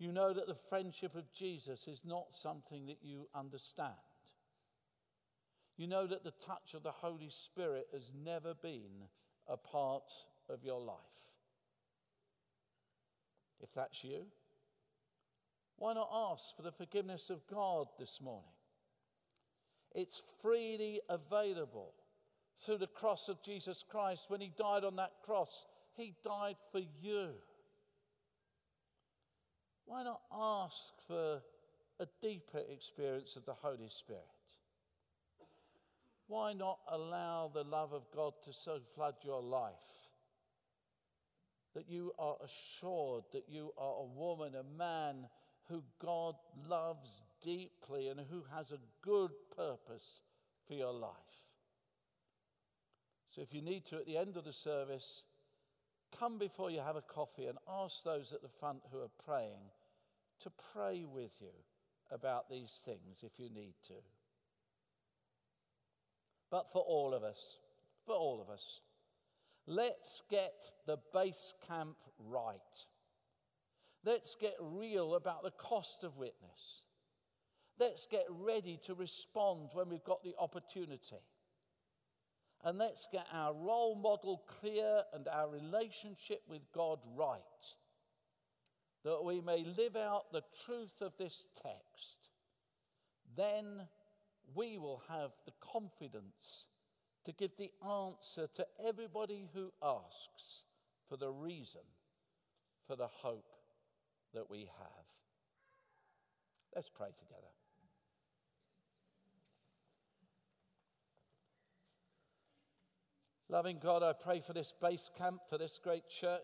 You 0.00 0.10
know 0.10 0.32
that 0.32 0.48
the 0.48 0.56
friendship 0.68 1.14
of 1.14 1.32
Jesus 1.32 1.86
is 1.86 2.00
not 2.04 2.26
something 2.34 2.86
that 2.86 2.98
you 3.02 3.28
understand. 3.36 3.92
You 5.76 5.86
know 5.86 6.08
that 6.08 6.24
the 6.24 6.32
touch 6.44 6.74
of 6.74 6.82
the 6.82 6.90
Holy 6.90 7.30
Spirit 7.30 7.86
has 7.92 8.10
never 8.24 8.52
been 8.54 9.06
a 9.46 9.56
part 9.56 10.10
of 10.48 10.64
your 10.64 10.80
life. 10.80 10.96
If 13.60 13.72
that's 13.74 14.02
you, 14.02 14.24
why 15.76 15.94
not 15.94 16.10
ask 16.12 16.56
for 16.56 16.62
the 16.62 16.72
forgiveness 16.72 17.30
of 17.30 17.46
God 17.46 17.86
this 17.96 18.20
morning? 18.20 18.50
It's 19.94 20.20
freely 20.42 21.00
available 21.08 21.92
through 22.60 22.78
the 22.78 22.86
cross 22.86 23.28
of 23.28 23.42
Jesus 23.42 23.84
Christ. 23.88 24.24
When 24.28 24.40
he 24.40 24.52
died 24.56 24.84
on 24.84 24.96
that 24.96 25.12
cross, 25.24 25.66
he 25.96 26.14
died 26.24 26.56
for 26.72 26.80
you. 27.00 27.30
Why 29.86 30.02
not 30.02 30.20
ask 30.32 30.76
for 31.06 31.40
a 32.00 32.06
deeper 32.20 32.62
experience 32.70 33.36
of 33.36 33.44
the 33.46 33.54
Holy 33.54 33.88
Spirit? 33.88 34.22
Why 36.26 36.52
not 36.52 36.78
allow 36.88 37.50
the 37.52 37.64
love 37.64 37.92
of 37.92 38.02
God 38.14 38.34
to 38.44 38.52
so 38.52 38.80
flood 38.94 39.14
your 39.22 39.42
life 39.42 39.72
that 41.74 41.88
you 41.88 42.12
are 42.18 42.36
assured 42.44 43.24
that 43.32 43.44
you 43.48 43.72
are 43.78 43.94
a 44.00 44.18
woman, 44.18 44.54
a 44.54 44.78
man 44.78 45.26
who 45.68 45.82
God 46.02 46.34
loves 46.68 47.24
deeply 47.42 48.08
and 48.08 48.20
who 48.30 48.44
has 48.54 48.72
a 48.72 48.78
good 49.02 49.30
purpose 49.56 50.20
for 50.66 50.74
your 50.74 50.92
life? 50.92 51.14
So, 53.30 53.42
if 53.42 53.52
you 53.52 53.62
need 53.62 53.86
to, 53.86 53.96
at 53.96 54.06
the 54.06 54.16
end 54.16 54.36
of 54.36 54.44
the 54.44 54.52
service, 54.52 55.22
come 56.18 56.38
before 56.38 56.70
you 56.70 56.80
have 56.80 56.96
a 56.96 57.02
coffee 57.02 57.46
and 57.46 57.58
ask 57.68 58.02
those 58.02 58.32
at 58.32 58.42
the 58.42 58.48
front 58.48 58.80
who 58.90 58.98
are 59.00 59.24
praying 59.24 59.70
to 60.40 60.50
pray 60.72 61.04
with 61.04 61.32
you 61.40 61.52
about 62.10 62.48
these 62.48 62.72
things 62.84 63.18
if 63.22 63.32
you 63.38 63.50
need 63.50 63.74
to. 63.86 63.94
But 66.50 66.72
for 66.72 66.82
all 66.82 67.12
of 67.12 67.22
us, 67.22 67.58
for 68.06 68.14
all 68.14 68.40
of 68.40 68.48
us, 68.48 68.80
let's 69.66 70.22
get 70.30 70.54
the 70.86 70.96
base 71.12 71.52
camp 71.66 71.96
right. 72.26 72.56
Let's 74.04 74.36
get 74.36 74.54
real 74.60 75.14
about 75.14 75.42
the 75.42 75.50
cost 75.50 76.04
of 76.04 76.16
witness. 76.16 76.82
Let's 77.78 78.06
get 78.06 78.24
ready 78.30 78.80
to 78.86 78.94
respond 78.94 79.68
when 79.74 79.88
we've 79.88 80.04
got 80.04 80.22
the 80.24 80.34
opportunity. 80.38 81.20
And 82.64 82.78
let's 82.78 83.06
get 83.12 83.26
our 83.32 83.54
role 83.54 83.94
model 83.94 84.42
clear 84.46 85.02
and 85.12 85.28
our 85.28 85.48
relationship 85.48 86.42
with 86.48 86.62
God 86.74 86.98
right 87.16 87.38
that 89.04 89.24
we 89.24 89.40
may 89.40 89.64
live 89.76 89.96
out 89.96 90.32
the 90.32 90.42
truth 90.66 91.00
of 91.00 91.12
this 91.18 91.46
text, 91.62 92.30
then 93.36 93.86
we 94.54 94.78
will 94.78 95.02
have 95.08 95.30
the 95.46 95.52
confidence 95.60 96.66
to 97.24 97.32
give 97.32 97.52
the 97.56 97.70
answer 97.84 98.48
to 98.54 98.66
everybody 98.86 99.48
who 99.54 99.72
asks 99.82 100.64
for 101.08 101.16
the 101.16 101.30
reason 101.30 101.80
for 102.86 102.96
the 102.96 103.06
hope 103.06 103.52
that 104.34 104.50
we 104.50 104.60
have. 104.60 105.06
Let's 106.74 106.90
pray 106.90 107.08
together. 107.18 107.57
Loving 113.50 113.78
God, 113.82 114.02
I 114.02 114.12
pray 114.12 114.40
for 114.40 114.52
this 114.52 114.74
base 114.78 115.10
camp, 115.16 115.40
for 115.48 115.56
this 115.56 115.80
great 115.82 116.06
church. 116.08 116.40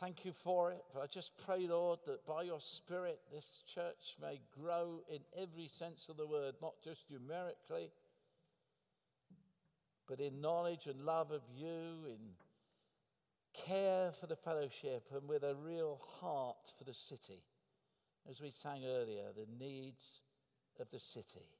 Thank 0.00 0.24
you 0.24 0.32
for 0.32 0.72
it. 0.72 0.82
But 0.94 1.02
I 1.02 1.06
just 1.06 1.32
pray, 1.44 1.66
Lord, 1.66 1.98
that 2.06 2.24
by 2.24 2.44
your 2.44 2.60
Spirit, 2.60 3.20
this 3.30 3.62
church 3.74 4.16
may 4.18 4.40
grow 4.58 5.00
in 5.12 5.18
every 5.36 5.68
sense 5.68 6.06
of 6.08 6.16
the 6.16 6.26
word, 6.26 6.54
not 6.62 6.72
just 6.82 7.04
numerically, 7.10 7.92
but 10.08 10.18
in 10.18 10.40
knowledge 10.40 10.86
and 10.86 11.04
love 11.04 11.32
of 11.32 11.42
you, 11.54 12.06
in 12.08 12.16
care 13.52 14.10
for 14.10 14.26
the 14.26 14.36
fellowship, 14.36 15.06
and 15.14 15.28
with 15.28 15.42
a 15.42 15.54
real 15.54 16.00
heart 16.18 16.72
for 16.78 16.84
the 16.84 16.94
city. 16.94 17.42
As 18.28 18.40
we 18.40 18.50
sang 18.50 18.86
earlier, 18.86 19.26
the 19.36 19.46
needs 19.62 20.22
of 20.80 20.88
the 20.90 21.00
city. 21.00 21.59